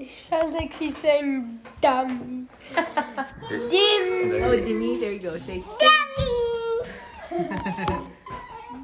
Sounds 0.07 0.53
like 0.53 0.73
she's 0.73 0.97
saying 0.97 1.59
dumb. 1.81 2.49
Dim. 2.75 4.43
oh 4.43 4.59
Demi, 4.59 4.97
there 4.97 5.11
you 5.13 5.19
go. 5.19 5.37
Say 5.37 5.63
Dummy. 7.31 8.07